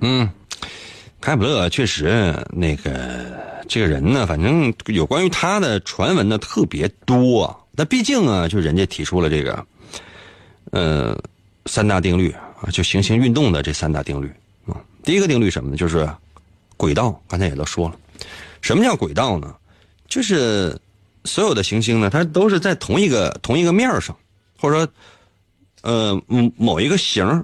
[0.01, 0.29] 嗯，
[1.21, 3.32] 开普勒确实那个。”
[3.73, 7.59] 这个人呢，反正有关于他的传闻呢特别多。
[7.71, 9.67] 那毕竟啊，就人家提出了这个，
[10.73, 11.19] 呃，
[11.65, 12.31] 三大定律
[12.61, 14.31] 啊，就行星运动的这三大定律
[14.67, 14.77] 啊。
[15.03, 15.77] 第一个定律什么呢？
[15.79, 16.07] 就是
[16.77, 17.19] 轨道。
[17.27, 17.97] 刚才也都说了，
[18.61, 19.55] 什么叫轨道呢？
[20.07, 20.79] 就是
[21.25, 24.15] 所有的行星呢，它都是在同一个同一个面上，
[24.59, 24.93] 或者说，
[25.81, 26.23] 呃，
[26.59, 27.43] 某一个形，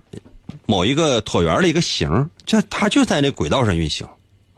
[0.67, 4.07] 某一个椭圆的一个形，就它就在那轨道上运行。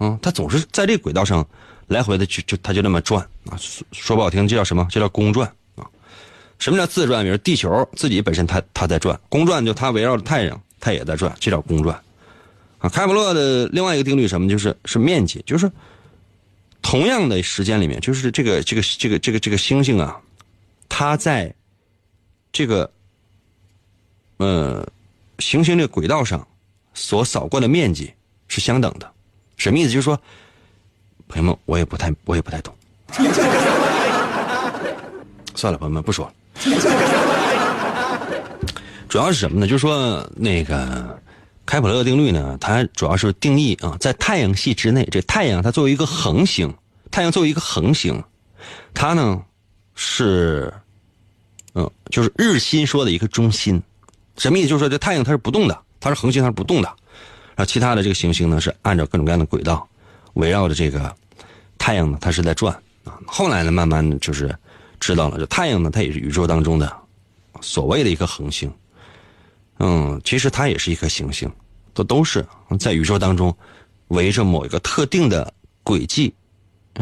[0.01, 1.47] 嗯，它总是在这轨道上
[1.89, 4.87] 来回的就就它就那么转啊，说说不好听，这叫什么？
[4.91, 5.85] 这叫公转啊。
[6.59, 7.23] 什么叫自转？
[7.23, 12.03] 比如地球自己本身它它在转，公转就它围绕着太阳，它也在转，这叫公转
[12.79, 12.89] 啊。
[12.89, 14.49] 开普勒的另外一个定律什么？
[14.49, 15.71] 就是是面积，就是
[16.81, 20.19] 同样的时间里面，就是这个这个这个这个这个星星啊，
[20.89, 21.55] 它在
[22.53, 22.91] 这个
[24.39, 24.87] 呃
[25.39, 26.47] 行星这个轨道上
[26.95, 28.11] 所扫过的面积
[28.49, 29.13] 是相等的。
[29.61, 29.91] 什么意思？
[29.91, 30.19] 就是说，
[31.29, 32.75] 朋友们，我也不太，我也不太懂。
[35.55, 36.33] 算了，朋友们，不说了。
[39.07, 39.67] 主要是什么呢？
[39.67, 41.21] 就是说，那个
[41.67, 46.73] 开普勒定律呢，它主要是定义啊，在太阳系之内，这太阳它作为一个恒星，
[47.11, 48.25] 太阳作为一个恒星，
[48.95, 49.43] 它呢
[49.95, 50.73] 是，
[51.75, 53.83] 嗯，就是日心说的一个中心。
[54.39, 54.69] 什么意思？
[54.69, 56.91] 就是说，这太阳它是不动的，它是恒星，它是不动的。
[57.61, 59.87] 那其他的这个行星呢，是按照各种各样的轨道，
[60.33, 61.15] 围绕着这个
[61.77, 63.21] 太阳呢，它是在转啊。
[63.27, 64.51] 后来呢，慢慢的就是
[64.99, 66.91] 知道了，这太阳呢，它也是宇宙当中的
[67.61, 68.73] 所谓的一颗恒星。
[69.79, 71.53] 嗯，其实它也是一颗行星，
[71.93, 72.43] 都都是
[72.79, 73.55] 在宇宙当中
[74.09, 75.53] 围着某一个特定的
[75.83, 76.33] 轨迹，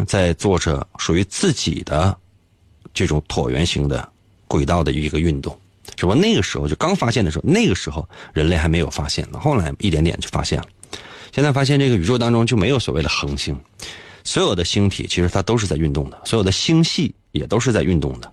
[0.08, 2.18] 在做着属于自己的
[2.92, 4.08] 这种椭圆形的
[4.48, 5.56] 轨道的一个运动。
[5.96, 10.66] 只不过那个时候就刚发现的时候，那个时候人类还没有发现，后来一点点就发现了。
[11.32, 13.58] 现在发现这个宇宙当中就没有所谓的恒星，
[14.24, 18.32] 所有的星体其实它都是在运动的，所有的星系也都是在运动的。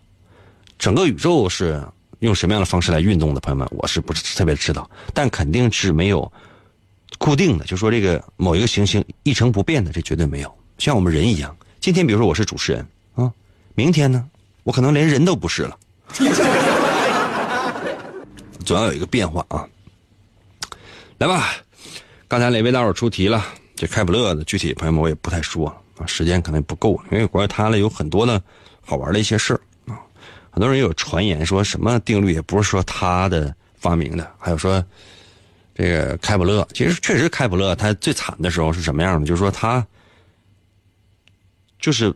[0.80, 1.84] 整个宇宙是
[2.20, 3.40] 用什么样的方式来运动的？
[3.40, 4.90] 朋友们，我是不是特别知道？
[5.14, 6.32] 但肯定是没有
[7.18, 10.54] 固定的，就说这个某一个行星一成不变的，这绝对没有。
[10.78, 13.32] 像我们人一样，今天比如说我是主持人啊，
[13.76, 14.26] 明天呢，
[14.64, 15.78] 我可能连人都不是了，
[18.66, 19.66] 总要有一个变化啊。
[21.18, 21.52] 来吧，
[22.28, 23.46] 刚才哪位大伙出题了？
[23.76, 28.42] 这开普勒的具体朋友们我也不太说啊，时间可能不够，因为关于他呢有很多的
[28.82, 29.62] 好玩的一些事儿。
[30.50, 34.82] 很多人有传言说什么定律也不是说他的发明的，还有说
[35.74, 39.28] 这个开普勒，其实确实开普勒他最惨的时候是什么样的？
[39.28, 39.86] 就是说他
[41.78, 42.14] 就是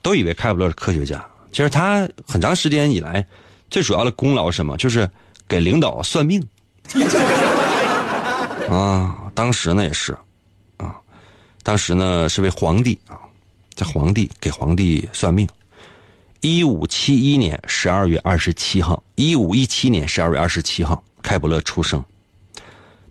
[0.00, 1.22] 都以为开普勒是科学家，
[1.52, 3.26] 其实他很长时间以来
[3.68, 4.74] 最主要的功劳是什么？
[4.78, 5.06] 就是
[5.48, 6.46] 给领导算命
[8.68, 9.16] 啊。
[9.34, 10.16] 当时呢也是
[10.78, 10.96] 啊，
[11.62, 13.18] 当时呢是位皇帝啊，
[13.74, 15.46] 这皇帝给皇帝算命。
[16.40, 22.02] 一五七一年十二月二十七号，一五一七年十二月二十七号，开普勒出生。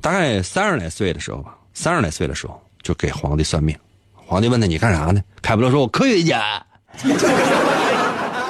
[0.02, 3.78] 大概三十来岁的时候吧，三十来岁的时候就给皇帝算命。
[4.14, 6.66] 皇帝问他：“你干啥呢？”开普勒说：“我科学家。”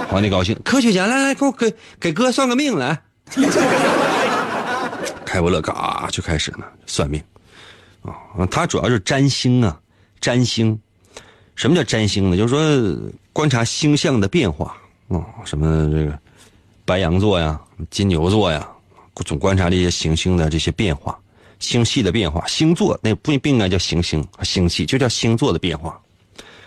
[0.07, 3.01] 皇帝高兴：“科学家，来来，给我给给哥算个命来。”
[5.25, 7.21] 开普勒嘎就开始呢算命
[8.03, 8.13] 啊，
[8.49, 9.79] 他主要是占星啊，
[10.21, 10.79] 占星。
[11.55, 12.37] 什么叫占星呢？
[12.37, 14.75] 就是说观察星象的变化
[15.07, 16.19] 啊，什么这个
[16.83, 17.59] 白羊座呀、
[17.89, 18.67] 金牛座呀，
[19.25, 21.17] 总观察这些行星的这些变化、
[21.59, 22.45] 星系的变化。
[22.45, 25.97] 星座那不不应该叫行星、星系，就叫星座的变化。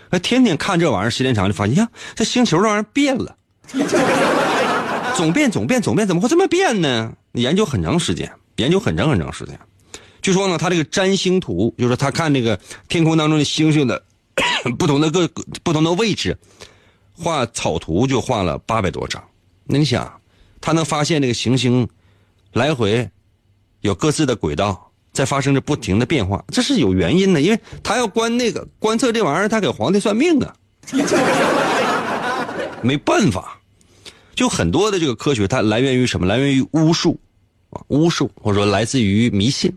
[0.09, 3.35] 那天天看这玩意儿，时间长就发现呀，这星球这玩意儿变了，
[5.19, 7.11] 总变、总变、总变，怎么会这么变呢？
[7.33, 9.59] 研究很长时间，研究很长很长时间。
[10.21, 12.57] 据说呢，他这个占星图，就是他看这个
[12.87, 14.01] 天空当中的星星的。
[14.77, 15.29] 不同的个
[15.61, 16.37] 不同的位置，
[17.17, 19.21] 画草图就画了八百多张。
[19.65, 20.21] 那你想，
[20.61, 21.85] 他能发现这个行星
[22.53, 23.09] 来回
[23.81, 30.55] 有各自的轨道，在发生着不停的变化，这是有原因的，因为他要观那个观测这玩意儿，他给皇帝算命啊。
[32.81, 33.58] 没办法，
[34.39, 36.25] 就很多的这个科学，它来源于什么？
[36.25, 37.19] 来源于巫术，
[37.89, 39.69] 巫术或者说来自于迷信。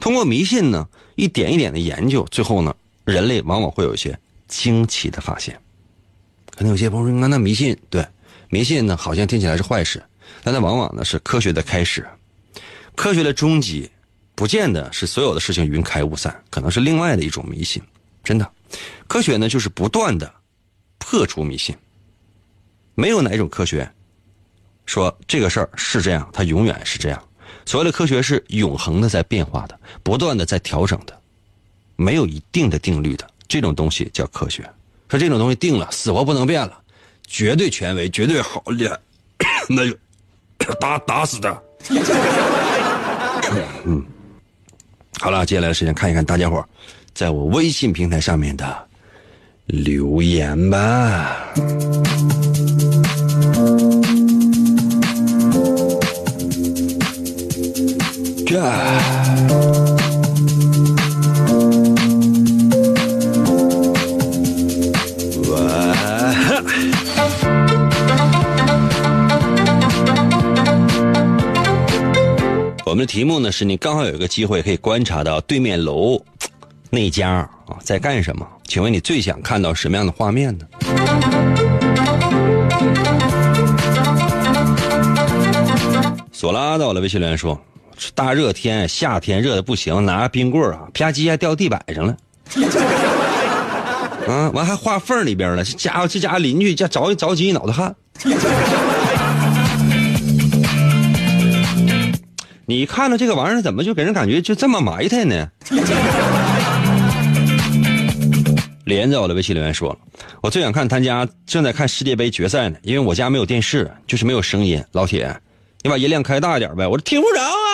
[0.00, 2.74] 通过迷信呢，一点一点的研究，最后呢。
[3.04, 5.58] 人类往往会有一些惊奇的发现，
[6.54, 8.06] 可能有些朋友说：“那那迷信，对
[8.48, 10.02] 迷信呢，好像听起来是坏事，
[10.42, 12.06] 但它往往呢是科学的开始，
[12.94, 13.90] 科学的终极，
[14.34, 17.82] 不见得是所有的事情云开雾散，可能是另外的一种迷信。
[18.24, 18.50] 真的，
[19.06, 20.30] 科学呢就是不断的
[20.98, 21.74] 破除迷信，
[22.98, 23.88] 没有哪一种科学
[24.84, 27.22] 说这个事儿是这样，它永远是这样。
[27.64, 31.16] 所谓的科学是永恒的在变化的，不断的在调整的。”
[31.94, 34.68] 没有一定的定律的这种东西叫科学，
[35.08, 36.76] 说这种东西定了，死活不能变了，
[37.24, 38.98] 绝对权威，绝对好厉害，
[39.70, 39.96] 那就
[40.80, 41.62] 打打死他。
[43.86, 44.04] 嗯，
[45.20, 46.68] 好了，接下来的时间看一看大家伙
[47.14, 48.88] 在我微信平台上面的
[49.66, 51.52] 留言吧。
[58.48, 58.58] 这。
[72.86, 76.18] 我们的题目呢是你刚好有一个机会可以观察到对面楼
[76.88, 78.48] 那家啊在干什么？
[78.66, 80.64] 请问你最想看到什么样的画面呢？
[86.32, 87.60] 索拉到了，微信留言说：
[88.14, 92.16] 大热天，夏天热的不行，拿冰棍啊，啪叽还掉地板上了。
[94.28, 97.94] 啊，完还画缝里边了，这家伙这家邻居家着着急一脑袋汗。
[102.66, 105.48] 你看了这个玩意儿，怎么就给人感觉就这么埋汰呢？
[108.84, 109.98] 连着我的微信留言说
[110.42, 114.82] ：“我最想看他家正在看世界杯决赛呢，因为我家没有电视，就是没有声音。
[114.92, 115.34] 老铁，
[115.82, 117.67] 你把音量开大点呗，我这听不着啊。”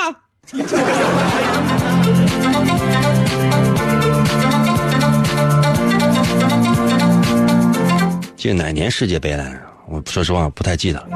[8.36, 9.58] 这哪年世界杯来着？
[9.88, 11.08] 我说实话不太记得了。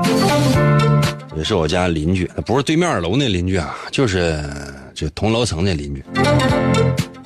[1.37, 4.43] 也是我家邻居，不是对面楼那邻居啊，就是
[4.95, 6.03] 就同楼层那邻居。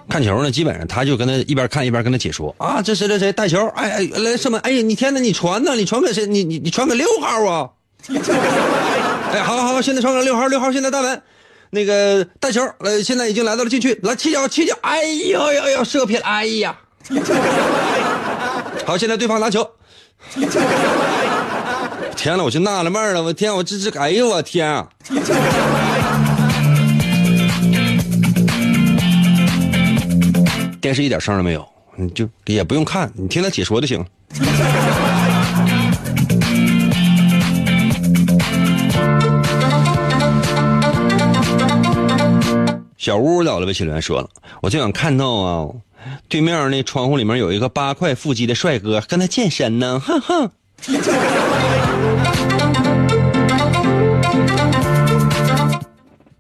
[0.09, 4.59] 看球呢，基本上他就跟他一边看一边跟他解说啊，这谁谁谁带球，哎哎来什么？
[4.59, 5.75] 哎呀，你天哪，你传呢？
[5.75, 6.27] 你传给谁？
[6.27, 7.71] 你你你传给六号啊？
[9.33, 11.23] 哎，好好好，现在传给六号，六号现在大门，
[11.75, 16.79] 那个带球，呃，现在已经来到了禁区，来起脚起脚，哎呦呦呦，射偏，哎呀！
[18.85, 19.67] 好，现在对方拿球。
[22.15, 24.87] 天呐，我就纳了闷了，我天，我这这，哎呦我天啊！
[30.79, 31.67] 电视一点声都没有，
[31.97, 34.05] 你就也不用看，你听他解说就行。
[43.03, 44.29] 小屋到了，微信留言说了，
[44.61, 45.69] 我就想看到啊，
[46.29, 50.49] 对面那窗户里面有一个八块腹肌的帅哥，跟他健身呢，哼哼。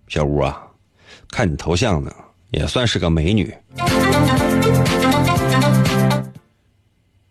[0.06, 0.62] 小屋啊，
[1.32, 2.12] 看你头像呢，
[2.52, 3.52] 也算是个美女。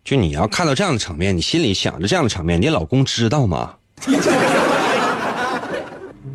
[0.04, 3.76] 就你要看到这样的场面，你心里想着这样的场面，你老公知道吗？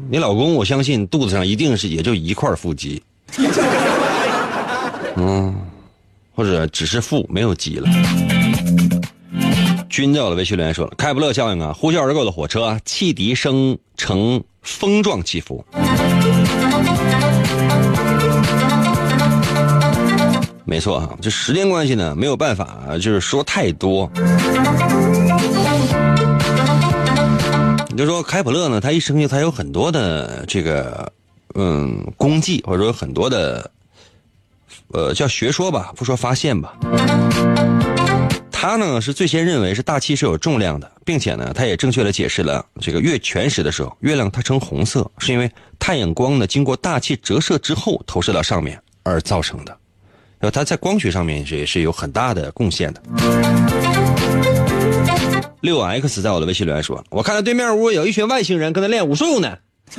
[0.10, 3.04] 你老公，我相信肚子上一定是也就一块腹肌，
[5.18, 5.54] 嗯，
[6.34, 7.90] 或者只是腹没有肌了。
[9.90, 15.66] 君在我的微信留言说了：“开普勒效应啊，呼啸而过的火车，汽笛声呈风状起伏。”
[20.64, 24.10] 没错哈，这时间关系呢，没有办法，就是说太多。
[27.98, 31.12] 就说开普勒呢，他一生下他有很多的这个
[31.56, 33.72] 嗯功绩，或者说很多的
[34.90, 36.78] 呃叫学说吧，不说发现吧。
[38.52, 49.76] 他呢是最先认为是大气是有重量的，并且呢，他也正确的解释了这个月全食的时候，月亮它呈红色，是因为太阳光呢经过大气折射之后投射到上面而造成的。
[50.40, 53.02] 然后他在光学上面也是有很大的贡献的。
[55.62, 59.58] 六 X 在我的微信留言说：“我看到对面屋有一群外星人跟他练武术呢。”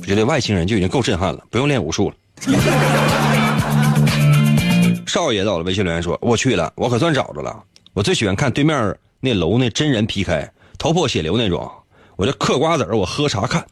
[0.00, 2.16] 我觉得外星人就已经够震撼了，不用练武术了。
[5.06, 7.62] 少爷在我的微信留言说：“我去了，我可算找着了。
[7.94, 11.70] 我最喜欢看对面那楼那真人 PK，头破血流那种。
[12.16, 13.64] 我这嗑瓜子我喝茶看。”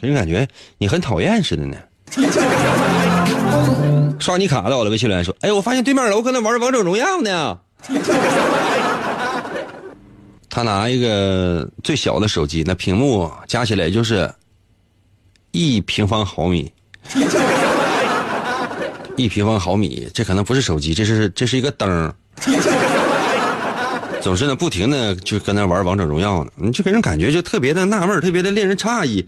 [0.00, 0.48] 给人感觉
[0.78, 1.76] 你很讨厌似的呢。
[4.18, 7.58] 刷你卡的，我的微信留言说：“哎，我发现对面楼搁那玩王者荣耀呢。
[10.50, 14.30] ”他拿一个最小的手机，那屏幕加起来就是
[15.52, 16.72] 一平方毫米。
[19.16, 22.12] 一平方毫米，这可能不是手机，这是这是一个灯。
[24.20, 29.26] 总是呢，不停的就跟那玩王者荣耀呢，你就给人感觉就特别的纳闷，特别的令人诧异。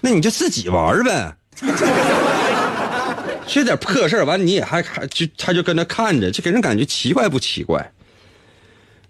[0.00, 1.36] 那你就自己玩呗，
[3.46, 7.92] 这点破事完你也还还就他就跟着看着，就给人感觉奇怪不奇怪？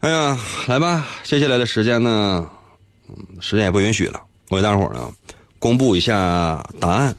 [0.01, 2.49] 哎呀，来吧，接下来的时间呢，
[3.41, 5.12] 时间也不允许了，我给大伙呢
[5.59, 7.14] 公布一下答案。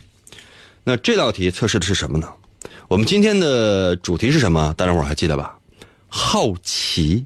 [0.83, 2.27] 那这道题测试的是什么呢？
[2.87, 4.73] 我们今天的主题是什么？
[4.77, 5.55] 大家伙还记得吧？
[6.07, 7.25] 好奇。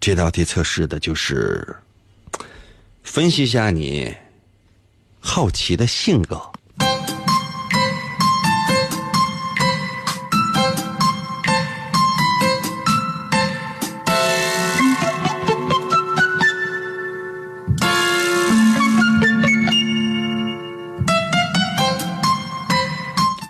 [0.00, 1.76] 这道题测试的就是
[3.02, 4.14] 分析一下你
[5.30, 6.40] 好奇的性格。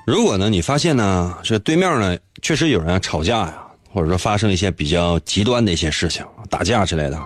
[0.05, 3.55] 如果呢，你发现呢，这对面呢确实有人吵架呀。
[3.91, 7.18] 或者说发生一些比较极端的一些事情，打架之类的，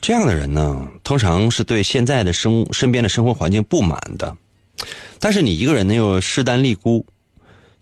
[0.00, 4.34] 这样的人呢，通常是对现在的生身边的生活环境不满的，
[5.18, 7.04] 但是你一个人呢又势单力孤，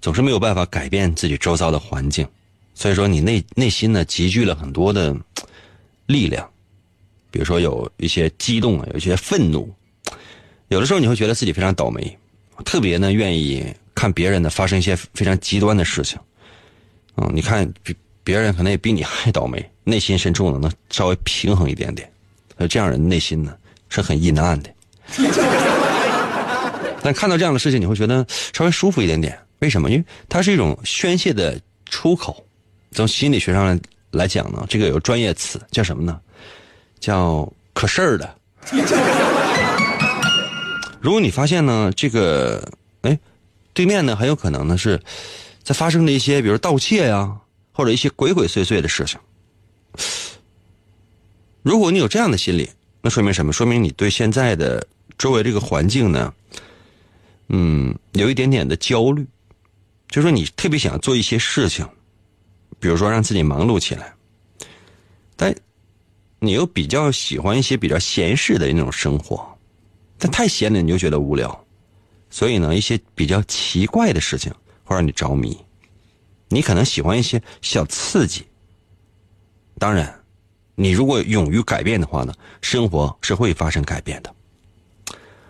[0.01, 2.27] 总是没有办法改变自己周遭的环境，
[2.75, 5.16] 所以说你内内心呢积聚了很多的
[6.07, 6.49] 力量，
[7.31, 9.73] 比如说有一些激动啊，有一些愤怒，
[10.69, 12.19] 有的时候你会觉得自己非常倒霉，
[12.64, 13.64] 特别呢愿意
[13.95, 16.19] 看别人呢发生一些非常极端的事情。
[17.14, 17.95] 嗯，你看，别
[18.25, 22.11] 别人可能也比你还倒霉，内心深处呢能稍微平衡一点点，
[22.57, 23.55] 呃，这样人内心呢
[23.89, 24.70] 是很阴暗的。
[27.03, 29.39] 但看到这样的事情，你会觉得稍微舒服一点点。
[29.61, 29.91] 为什么？
[29.91, 32.45] 因为它是一种宣泄的出口。
[32.93, 33.80] 从心理学上来
[34.11, 36.20] 来讲呢，这个有专业词叫什么呢？
[37.01, 38.34] 叫可事儿的。
[41.01, 42.62] 如果你发现呢，这个
[43.03, 43.18] 哎，
[43.72, 45.01] 对面呢很有可能呢是。
[45.64, 47.30] 在发生的一些，比如盗窃呀，
[47.72, 49.20] 或者一些鬼鬼祟祟的事情，
[51.63, 52.71] 如果你有这样的心理，
[53.03, 53.53] 那说明什么？
[53.53, 54.87] 说明你对现在的
[55.19, 56.33] 周围这个环境呢，
[57.49, 59.27] 嗯，有一点点的焦虑，
[60.09, 61.87] 就说你特别想做一些事情，
[62.81, 64.15] 比如说让自己忙碌起来，
[65.37, 65.55] 但
[66.39, 69.47] 你又比较喜欢一些比较闲适的那种生活，
[70.17, 71.67] 但太闲了你就觉得无聊，
[72.31, 74.53] 所以呢，一些比较奇怪的事情
[74.85, 75.57] 会让你着迷，
[76.49, 78.47] 你可能喜欢一些小刺激。
[79.79, 80.12] 当然，
[80.74, 84.35] 你如果勇于改变的话呢，生活是会发生改变的。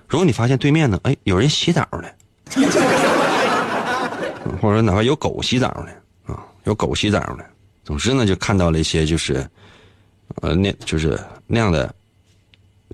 [0.07, 2.09] 如果你发现对面呢，哎，有人洗澡呢，
[4.61, 7.45] 或者哪怕有狗洗澡呢，啊，有狗洗澡呢，
[7.85, 9.47] 总之呢，就看到了一些就是，
[10.37, 11.95] 呃，那就是那样的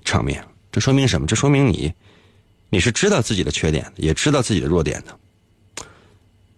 [0.03, 0.43] 场面。
[0.71, 1.27] 这说明什么？
[1.27, 1.93] 这说明你，
[2.69, 5.85] 你是知道自己的缺点，也知道自己的弱点的。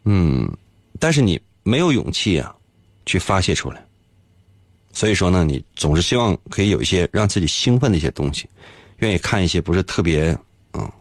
[0.05, 0.51] 嗯，
[0.99, 2.55] 但是你没有勇气啊，
[3.05, 3.85] 去发泄出来。
[4.97, 8.49] 所以说呢，你总是希望可以有一些让自己兴奋的一些东西，
[8.97, 10.35] 愿意看一些不是特别
[10.73, 10.91] 嗯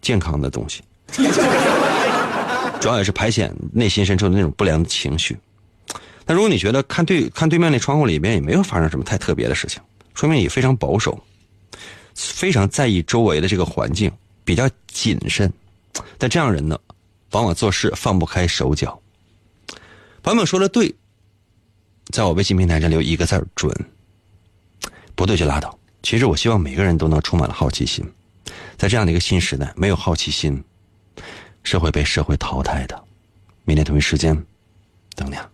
[0.00, 0.84] 健康的东西，
[2.80, 5.36] 主要也是排遣内心深处的那种不良的情绪。
[6.24, 9.82] 但如果你觉得看对看对面那窗户里面也没有发生什么太特别的事情，
[10.14, 11.20] 说明你非常保守，
[12.14, 14.12] 非常在意周围的这个环境，
[14.44, 15.52] 比较谨慎。
[16.18, 16.78] 但这样人呢，
[17.32, 18.96] 往往做事放不开手脚。
[20.22, 20.94] 朋友们说的对。
[22.10, 23.72] 在我微信平台上留一个字准，
[25.14, 25.78] 不对就拉倒。
[26.02, 28.04] 其实我希望每个人都能充满了好奇心，
[28.76, 30.62] 在这样的一个新时代，没有好奇心
[31.62, 33.04] 是会被社会淘汰的。
[33.64, 34.34] 明天同一时间，
[35.14, 35.48] 等你啊。